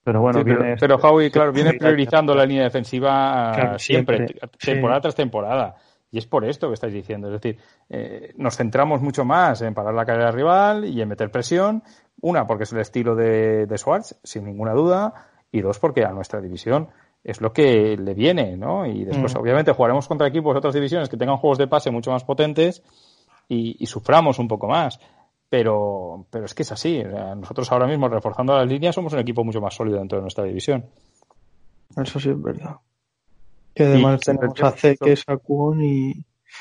[0.05, 4.38] Pero bueno, Sí, viene pero Howie, claro, viene priorizando la línea defensiva Claro, siempre, siempre,
[4.38, 4.72] te- sí.
[4.72, 5.76] temporada tras temporada.
[6.11, 7.26] Y es por esto que estáis diciendo.
[7.28, 11.30] Es decir, eh, nos centramos mucho más en parar la carrera rival y en meter
[11.30, 11.82] presión.
[12.20, 15.12] Una, porque es el estilo de, de Schwartz, sin ninguna duda.
[15.51, 16.88] Y dos, porque a nuestra división
[17.25, 18.87] es lo que le viene, ¿no?
[18.87, 19.39] Y después, Mm.
[19.39, 22.83] obviamente, jugaremos contra equipos de otras divisiones que tengan juegos de pase mucho más potentes
[23.49, 25.01] y, y suframos un poco más.
[25.49, 27.01] Pero, pero es que es así.
[27.01, 30.18] O sea, nosotros ahora mismo, reforzando las líneas, somos un equipo mucho más sólido dentro
[30.18, 30.85] de nuestra división.
[31.97, 32.77] Eso sí es verdad.
[33.75, 36.12] Que además Y- tenemos a Zeke, Saquon y,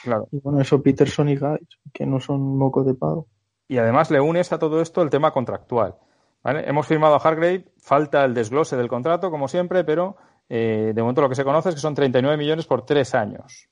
[0.04, 0.28] Claro.
[0.32, 3.28] y bueno, eso Peterson y Guys, que no son moco de pago.
[3.68, 5.96] Y además le unes a todo esto el tema contractual.
[6.44, 6.68] ¿vale?
[6.68, 10.18] Hemos firmado a Hargrave, falta el desglose del contrato, como siempre, pero
[10.50, 13.68] eh, de momento lo que se conoce es que son 39 millones por tres años.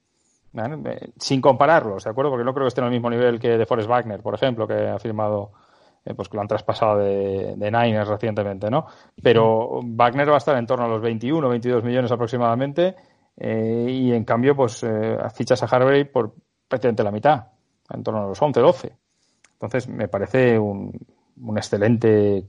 [0.53, 2.31] Eh, sin compararlos, ¿de acuerdo?
[2.31, 4.73] Porque no creo que estén al mismo nivel que de Forrest Wagner, por ejemplo, que
[4.73, 5.51] ha firmado,
[6.03, 8.85] eh, pues que lo han traspasado de, de Niners recientemente, ¿no?
[9.21, 12.95] Pero Wagner va a estar en torno a los 21, 22 millones aproximadamente,
[13.37, 14.85] eh, y en cambio, pues
[15.33, 16.33] fichas a Hargrave por
[16.67, 17.47] prácticamente la mitad,
[17.89, 18.95] en torno a los 11, 12.
[19.53, 20.91] Entonces, me parece un,
[21.41, 22.45] un excelente,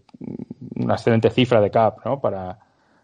[0.76, 2.20] una excelente cifra de cap, ¿no?
[2.20, 2.58] Para,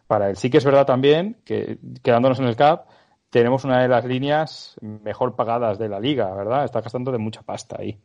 [0.08, 0.36] para él.
[0.36, 2.86] Sí que es verdad también que, quedándonos en el cap,
[3.30, 6.64] tenemos una de las líneas mejor pagadas de la liga, ¿verdad?
[6.64, 8.00] Está gastando de mucha pasta ahí.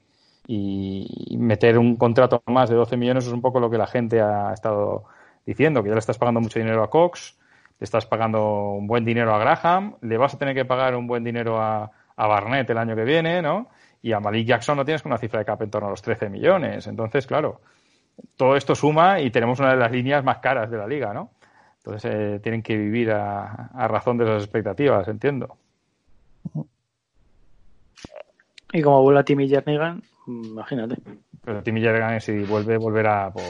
[0.45, 4.21] Y meter un contrato más de 12 millones es un poco lo que la gente
[4.21, 5.05] ha estado
[5.45, 7.37] diciendo, que ya le estás pagando mucho dinero a Cox,
[7.79, 11.07] le estás pagando un buen dinero a Graham, le vas a tener que pagar un
[11.07, 13.69] buen dinero a, a Barnett el año que viene, ¿no?
[14.01, 16.01] Y a Malik Jackson no tienes con una cifra de cap en torno a los
[16.01, 16.85] 13 millones.
[16.87, 17.61] Entonces, claro,
[18.35, 21.31] todo esto suma y tenemos una de las líneas más caras de la liga, ¿no?
[21.85, 25.57] Entonces eh, tienen que vivir a, a razón de esas expectativas, entiendo.
[28.71, 30.95] Y como vuelve Timmy Jernigan, imagínate.
[31.43, 33.43] Pero Timmy Jernigan, si vuelve, volverá por,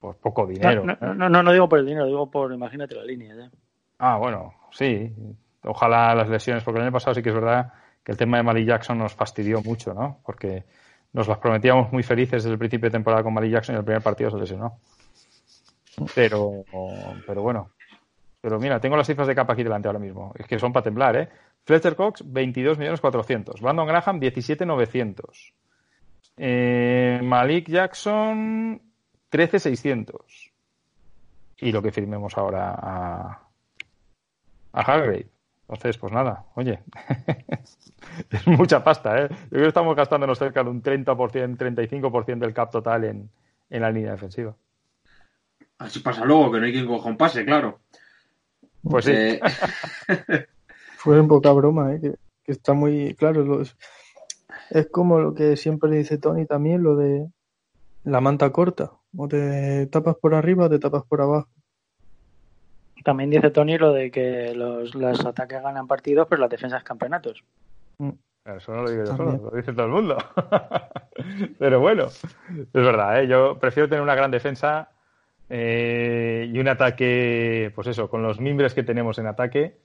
[0.00, 0.84] por poco dinero.
[0.84, 0.96] No, ¿eh?
[1.00, 3.36] no, no, no, no digo por el dinero, digo por, imagínate la línea.
[3.36, 3.50] ya.
[4.00, 5.12] Ah, bueno, sí.
[5.62, 7.72] Ojalá las lesiones, porque el año pasado sí que es verdad
[8.02, 10.18] que el tema de Malik Jackson nos fastidió mucho, ¿no?
[10.24, 10.64] Porque
[11.12, 13.84] nos las prometíamos muy felices desde el principio de temporada con Malik Jackson y el
[13.84, 14.78] primer partido se lesionó.
[16.14, 16.64] Pero,
[17.26, 17.70] pero bueno.
[18.40, 20.32] Pero mira, tengo las cifras de capa aquí delante ahora mismo.
[20.38, 21.28] Es que son para temblar, ¿eh?
[21.64, 23.60] Fletcher Cox, 22 millones 400.
[23.60, 25.52] Brandon Graham, 17 900.
[26.36, 28.80] Eh, Malik Jackson,
[29.28, 30.52] 13 600.
[31.58, 33.48] Y lo que firmemos ahora a,
[34.72, 35.26] a Hargrave.
[35.62, 36.78] Entonces, pues nada, oye,
[38.30, 39.28] es mucha pasta, ¿eh?
[39.28, 43.30] Yo creo que estamos gastándonos cerca de un 30%, 35% del cap total en,
[43.68, 44.56] en la línea defensiva.
[45.78, 47.80] Así pasa luego, que no hay quien coja un pase, claro.
[48.82, 49.12] Pues sí.
[49.14, 49.40] Eh,
[50.96, 52.00] Fue en poca broma, ¿eh?
[52.00, 52.14] que,
[52.44, 53.44] que está muy claro.
[53.44, 53.76] los-
[54.70, 57.28] es como lo que siempre dice Tony también, lo de
[58.04, 58.92] la manta corta.
[59.16, 61.48] O te tapas por arriba o te tapas por abajo.
[63.04, 67.42] También dice Tony lo de que los, los ataques ganan partidos, pero las defensas campeonatos.
[68.44, 69.38] Eso no lo digo yo También.
[69.38, 70.16] solo, lo dice todo el mundo.
[71.58, 73.28] Pero bueno, es verdad, ¿eh?
[73.28, 74.88] yo prefiero tener una gran defensa
[75.50, 79.76] eh, y un ataque, pues eso, con los mimbres que tenemos en ataque,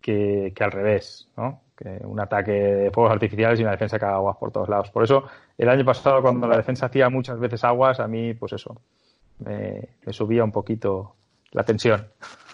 [0.00, 1.60] que, que al revés, ¿no?
[1.76, 4.90] Que un ataque de fuegos artificiales y una defensa que haga aguas por todos lados.
[4.90, 5.24] Por eso,
[5.58, 8.80] el año pasado, cuando la defensa hacía muchas veces aguas, a mí, pues eso,
[9.44, 11.14] me, me subía un poquito
[11.52, 12.06] la tensión.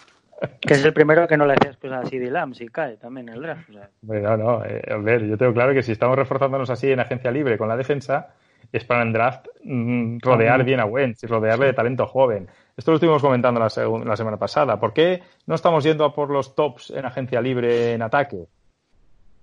[0.61, 3.27] Que es el primero que no le hacías cosas así de Lam, si cae también
[3.29, 3.69] el draft.
[3.71, 6.91] O sea, Bueno, no, eh, a ver, yo tengo claro que si estamos reforzándonos así
[6.91, 8.35] en agencia libre con la defensa,
[8.71, 12.47] es para en draft mm, rodear bien a Wentz y rodearle de talento joven.
[12.75, 13.69] Esto lo estuvimos comentando la,
[14.05, 14.79] la semana pasada.
[14.79, 18.45] ¿Por qué no estamos yendo a por los tops en agencia libre en ataque?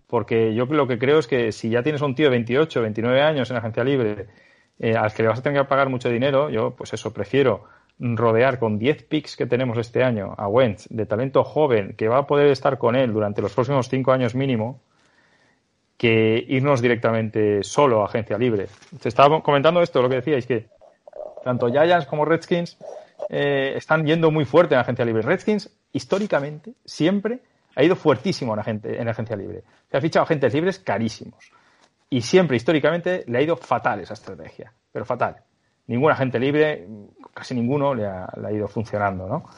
[0.06, 3.22] Porque yo lo que creo es que si ya tienes un tío de 28, 29
[3.22, 4.26] años en agencia libre,
[4.78, 7.64] eh, al que le vas a tener que pagar mucho dinero, yo pues eso, prefiero
[7.98, 12.18] rodear con 10 picks que tenemos este año a Wentz de talento joven que va
[12.18, 14.82] a poder estar con él durante los próximos 5 años mínimo
[16.04, 18.66] que irnos directamente solo a agencia libre.
[19.00, 20.66] Se estaba comentando esto, lo que decíais, que
[21.42, 22.76] tanto Giants como Redskins
[23.30, 25.22] eh, están yendo muy fuerte en agencia libre.
[25.22, 27.38] Redskins, históricamente, siempre
[27.74, 29.62] ha ido fuertísimo en, agente, en agencia libre.
[29.90, 31.42] Se ha fichado agentes libres carísimos.
[32.10, 34.74] Y siempre, históricamente, le ha ido fatal esa estrategia.
[34.92, 35.36] Pero fatal.
[35.86, 36.86] Ningún agente libre,
[37.32, 39.48] casi ninguno, le ha, le ha ido funcionando, ¿no?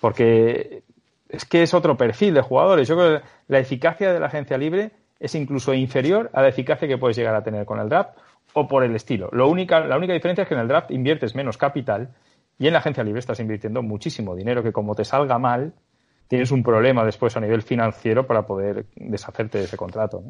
[0.00, 0.84] Porque
[1.28, 2.86] es que es otro perfil de jugadores.
[2.86, 6.86] Yo creo que la eficacia de la agencia libre es incluso inferior a la eficacia
[6.88, 8.10] que puedes llegar a tener con el draft
[8.52, 9.28] o por el estilo.
[9.32, 12.10] Lo única, la única diferencia es que en el draft inviertes menos capital
[12.58, 15.72] y en la agencia libre estás invirtiendo muchísimo dinero que como te salga mal,
[16.28, 20.22] tienes un problema después a nivel financiero para poder deshacerte de ese contrato.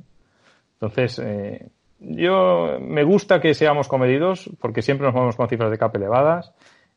[0.74, 1.68] Entonces, eh,
[2.00, 6.52] yo me gusta que seamos comedidos porque siempre nos movemos con cifras de cap elevadas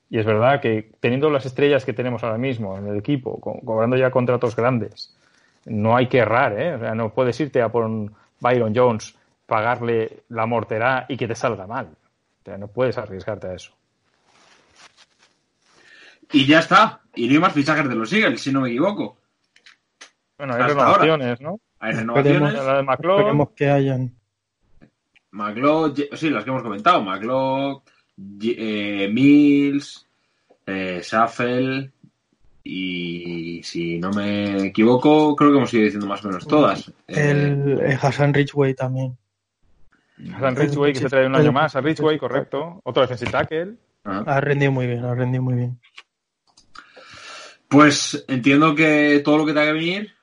[0.10, 3.60] y es verdad que teniendo las estrellas que tenemos ahora mismo en el equipo, co-
[3.64, 5.16] cobrando ya contratos grandes,
[5.66, 6.76] no hay que errar, ¿eh?
[6.76, 11.28] O sea, no puedes irte a por un Byron Jones, pagarle la morterá y que
[11.28, 11.88] te salga mal.
[11.88, 13.72] O sea, no puedes arriesgarte a eso.
[16.32, 17.02] Y ya está.
[17.16, 19.18] Y no hay más fichajes de los Eagles, si no me equivoco.
[20.38, 21.60] Bueno, hay Hasta renovaciones, ¿no?
[21.80, 22.66] Hay Esperemos, renovaciones.
[22.66, 24.16] La de McLeod, esperemos que hayan.
[25.96, 27.04] Ye- sí, las que hemos comentado.
[28.16, 28.56] Ye-
[29.06, 30.08] eh, Mills,
[30.66, 31.92] eh, Shuffle
[32.72, 36.90] y si no me equivoco, creo que hemos ido diciendo más o menos todas.
[37.08, 39.18] Eh, El, el Hassan Ridgway también.
[40.36, 42.80] Hassan Ridgway, que se trae un año más a Ridgway, correcto.
[42.84, 43.76] Otro defensive tackle.
[44.04, 44.24] ajá.
[44.28, 45.80] Ha rendido muy bien, ha rendido muy bien.
[47.68, 50.14] Pues entiendo que todo lo que tenga que venir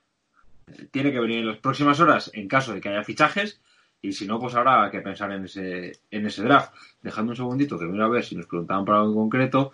[0.69, 3.61] eh, tiene que venir en las próximas horas en caso de que haya fichajes
[4.03, 6.73] y si no, pues habrá que pensar en ese, en ese draft.
[7.03, 9.73] Dejando un segundito que voy a ver si nos preguntaban por algo en concreto.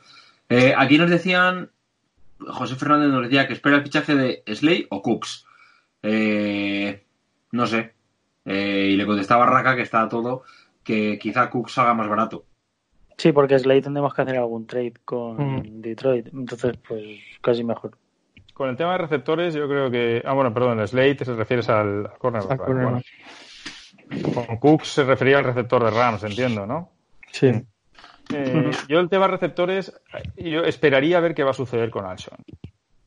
[0.49, 1.71] Eh, aquí nos decían,
[2.49, 5.47] José Fernández nos decía que espera el fichaje de Slay o Cooks.
[6.03, 7.05] Eh,
[7.53, 7.93] no sé.
[8.45, 10.43] Eh, y le contestaba a Raka que está todo,
[10.83, 12.45] que quizá Cooks salga más barato.
[13.17, 15.81] Sí, porque Slade tendremos que hacer algún trade con Mm.
[15.81, 16.29] Detroit.
[16.33, 17.97] Entonces, pues casi mejor.
[18.55, 20.23] Con el tema de receptores, yo creo que.
[20.25, 22.51] Ah, bueno, perdón, Slate se refieres al, al cornerback.
[22.53, 23.05] Al cornerback.
[24.25, 24.47] Bueno.
[24.47, 26.91] Con Cooks se refería al receptor de Rams, entiendo, ¿no?
[27.31, 27.51] Sí.
[28.33, 29.93] Eh, yo el tema receptores,
[30.37, 32.39] yo esperaría ver qué va a suceder con Alshon,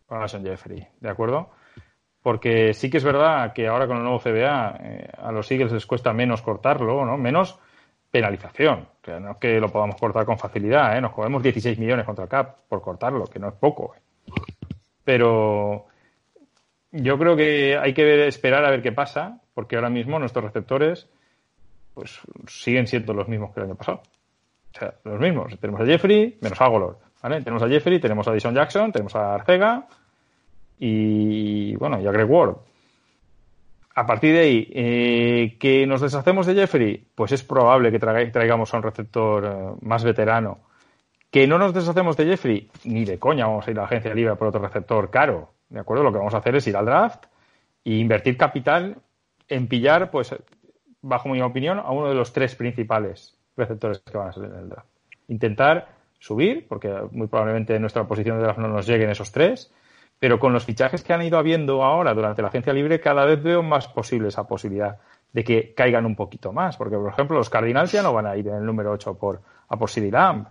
[0.06, 1.50] con Alshon Jeffrey, ¿de acuerdo?
[2.22, 5.72] Porque sí que es verdad que ahora con el nuevo CBA eh, a los Eagles
[5.72, 7.18] les cuesta menos cortarlo, ¿no?
[7.18, 7.60] Menos
[8.10, 11.02] penalización, que no es que lo podamos cortar con facilidad, ¿eh?
[11.02, 13.94] Nos cogemos 16 millones contra el CAP por cortarlo, que no es poco.
[13.96, 14.00] ¿eh?
[15.04, 15.86] Pero
[16.92, 20.46] yo creo que hay que ver- esperar a ver qué pasa, porque ahora mismo nuestros
[20.46, 21.08] receptores
[21.94, 24.02] pues siguen siendo los mismos que el año pasado.
[24.76, 25.58] O sea, los mismos.
[25.60, 27.00] Tenemos a Jeffrey menos a Golor.
[27.24, 27.42] ¿vale?
[27.42, 29.88] Tenemos a Jeffrey, tenemos a Dishon Jackson, tenemos a Arcega
[30.80, 32.56] y, bueno, y a Greg Ward.
[33.96, 38.30] A partir de ahí, eh, que nos deshacemos de Jeffrey, pues es probable que traiga-
[38.32, 40.60] traigamos a un receptor eh, más veterano.
[41.32, 44.14] Que no nos deshacemos de Jeffrey, ni de coña vamos a ir a la agencia
[44.14, 45.54] libre por otro receptor caro.
[45.70, 46.04] ¿De acuerdo?
[46.04, 47.26] Lo que vamos a hacer es ir al draft
[47.86, 48.98] e invertir capital
[49.48, 50.36] en pillar, pues,
[51.02, 54.60] bajo mi opinión, a uno de los tres principales receptores que van a salir en
[54.60, 54.88] el draft.
[55.28, 55.88] Intentar
[56.20, 59.72] subir, porque muy probablemente en nuestra posición de draft no nos lleguen esos tres,
[60.20, 63.42] pero con los fichajes que han ido habiendo ahora durante la agencia libre, cada vez
[63.44, 64.98] veo más posible esa posibilidad
[65.34, 66.78] de que caigan un poquito más.
[66.78, 69.42] Porque, por ejemplo, los Cardinals ya no van a ir en el número 8 por,
[69.68, 70.48] a por CeeDee Lamb,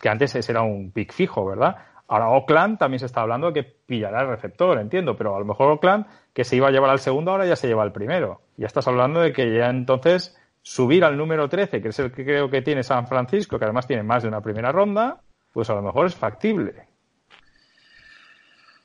[0.00, 1.76] que antes era un pick fijo, ¿verdad?
[2.08, 5.44] Ahora Oakland también se está hablando de que pillará el receptor, entiendo, pero a lo
[5.44, 8.40] mejor Oakland, que se iba a llevar al segundo, ahora ya se lleva al primero.
[8.56, 12.24] Ya estás hablando de que ya entonces subir al número 13, que es el que
[12.24, 15.20] creo que tiene San Francisco, que además tiene más de una primera ronda,
[15.52, 16.88] pues a lo mejor es factible.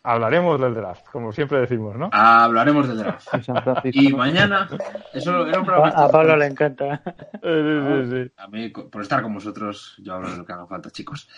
[0.04, 2.10] Hablaremos del draft, como siempre decimos, ¿no?
[2.12, 3.28] Hablaremos del draft.
[3.94, 4.68] Y mañana,
[5.14, 5.90] eso era un programa.
[5.90, 7.02] A, Pablo le encanta.
[7.42, 8.32] Sí, sí, sí.
[8.38, 11.30] A mí, por estar con vosotros, yo hablo de lo que haga falta, chicos.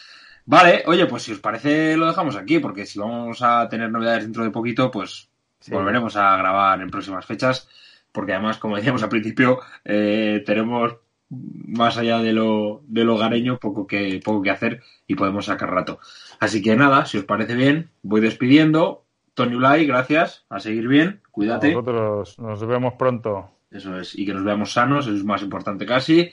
[0.45, 4.23] Vale, oye, pues si os parece, lo dejamos aquí, porque si vamos a tener novedades
[4.23, 5.71] dentro de poquito, pues Sí.
[5.71, 7.69] volveremos a grabar en próximas fechas,
[8.11, 10.97] porque además, como decíamos al principio, eh, tenemos
[11.29, 15.71] más allá de lo, de lo hogareño poco que, poco que hacer y podemos sacar
[15.71, 15.99] rato.
[16.39, 19.05] Así que nada, si os parece bien, voy despidiendo.
[19.33, 21.71] Tony Ulay, gracias, a seguir bien, cuídate.
[21.71, 23.49] Nosotros nos vemos pronto.
[23.71, 26.29] Eso es, y que nos veamos sanos, eso es más importante casi.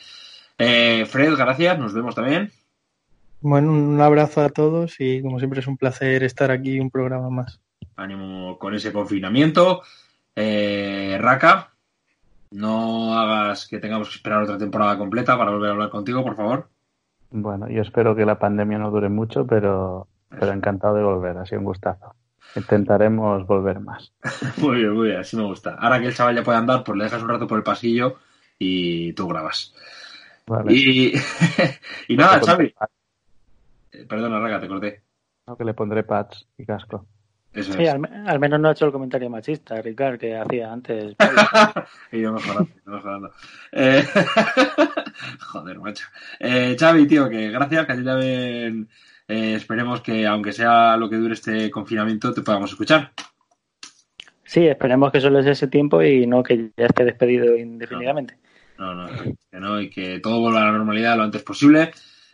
[0.59, 2.51] Eh, Fred, gracias, nos vemos también.
[3.41, 7.31] Bueno, un abrazo a todos y como siempre es un placer estar aquí un programa
[7.31, 7.61] más.
[7.95, 9.83] Ánimo con ese confinamiento.
[10.41, 11.73] Eh, Raka,
[12.53, 16.37] no hagas que tengamos que esperar otra temporada completa para volver a hablar contigo, por
[16.37, 16.69] favor.
[17.31, 21.37] Bueno, yo espero que la pandemia no dure mucho, pero, pero encantado de volver.
[21.39, 22.15] Ha sido un gustazo.
[22.55, 24.13] Intentaremos volver más.
[24.59, 25.75] Muy bien, muy bien, así me gusta.
[25.75, 28.19] Ahora que el chaval ya puede andar, pues le dejas un rato por el pasillo
[28.61, 29.75] y tú grabas.
[30.47, 30.73] Vale.
[30.73, 31.13] Y,
[32.09, 32.75] y nada, Xavi.
[33.91, 35.03] Eh, Perdona, Raka, te corté.
[35.49, 35.57] ¿no?
[35.57, 37.07] Que le pondré pads y casco.
[37.59, 37.91] Eso Sí, es.
[37.91, 41.15] al, me- al menos no ha hecho el comentario machista, Ricard, que hacía antes.
[42.13, 43.33] y yo mejorando, mejorando.
[43.73, 44.05] Eh,
[45.41, 46.07] joder, macho.
[46.39, 48.89] Eh, Xavi, tío, que gracias, que a ti también
[49.29, 53.13] eh, esperemos que, aunque sea lo que dure este confinamiento, te podamos escuchar.
[54.45, 58.39] Sí, esperemos que solo es ese tiempo y no que ya esté despedido indefinidamente.
[58.79, 59.09] No, no,
[59.51, 61.91] que no, y que todo vuelva a la normalidad lo antes posible.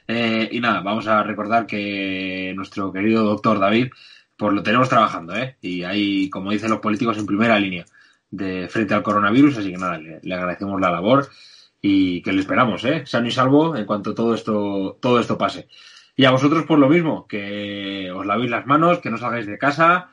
[0.06, 3.88] Eh, y nada, vamos a recordar que nuestro querido doctor David,
[4.36, 5.56] pues lo tenemos trabajando, ¿eh?
[5.60, 7.84] Y ahí, como dicen los políticos, en primera línea
[8.30, 11.28] de frente al coronavirus, así que nada, le, agradecemos la labor
[11.80, 13.04] y que le esperamos, ¿eh?
[13.06, 15.68] Sano y salvo en cuanto todo esto, todo esto pase.
[16.16, 19.58] Y a vosotros, por lo mismo, que os lavéis las manos, que no salgáis de
[19.58, 20.10] casa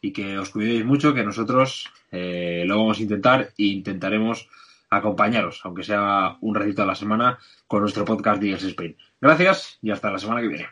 [0.00, 4.48] y que os cuidéis mucho, que nosotros eh, lo vamos a intentar e intentaremos
[4.90, 8.96] acompañaros, aunque sea un ratito a la semana, con nuestro podcast Días Spain.
[9.20, 10.68] Gracias y hasta la semana que viene.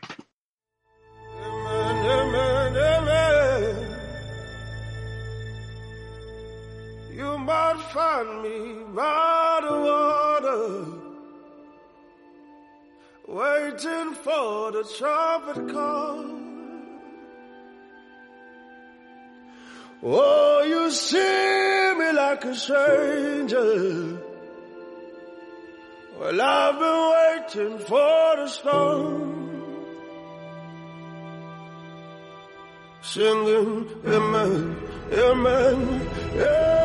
[7.45, 8.57] Might find me
[8.95, 10.85] by the water,
[13.29, 16.25] waiting for the trumpet call.
[20.03, 24.19] Oh, you see me like a stranger.
[26.19, 29.41] Well, I've been waiting for the storm.
[33.03, 34.77] singing amen,
[35.13, 36.01] amen,
[36.35, 36.80] Breaking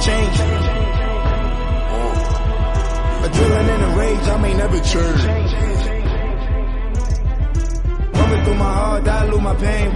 [0.00, 0.36] change.
[3.24, 5.22] Adrenaline and a rage, I may never change.
[8.14, 9.90] Coming through my heart, dilute my pain.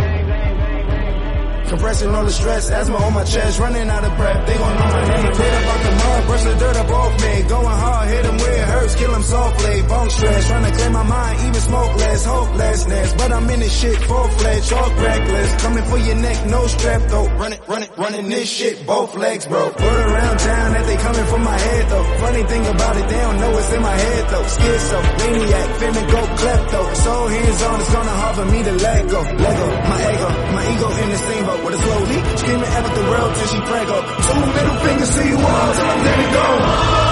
[1.68, 4.46] Compressing all the stress, asthma on my chest, running out of breath.
[4.46, 5.32] They gon' know my name.
[5.32, 7.42] Clear up out the mud, brush the dirt up off me.
[7.48, 9.82] Going hard, hit 'em where it hurts, kill 'em softly.
[9.82, 11.60] Bone stress, trying to clear my mind, even
[11.94, 13.12] smokeless, hopelessness.
[13.14, 15.62] But I'm in this shit, full fledged, all reckless.
[15.62, 17.28] Coming for your neck, no strap though.
[17.28, 19.64] Running, running, running this shit, both legs, bro.
[19.66, 22.04] Word around town that they coming for my head though.
[22.18, 24.44] Funny thing about it, they don't know it's in my head though.
[24.44, 26.94] Schizo, maniac, finna go klepto.
[26.94, 29.20] So hands on, it's gonna hard for me to let go.
[29.22, 32.24] Lego, my ego, my ego in the same boat with a slow leak.
[32.38, 34.04] Screaming at the world till she prank up.
[34.24, 37.03] Two middle fingers to you all till I'm letting go.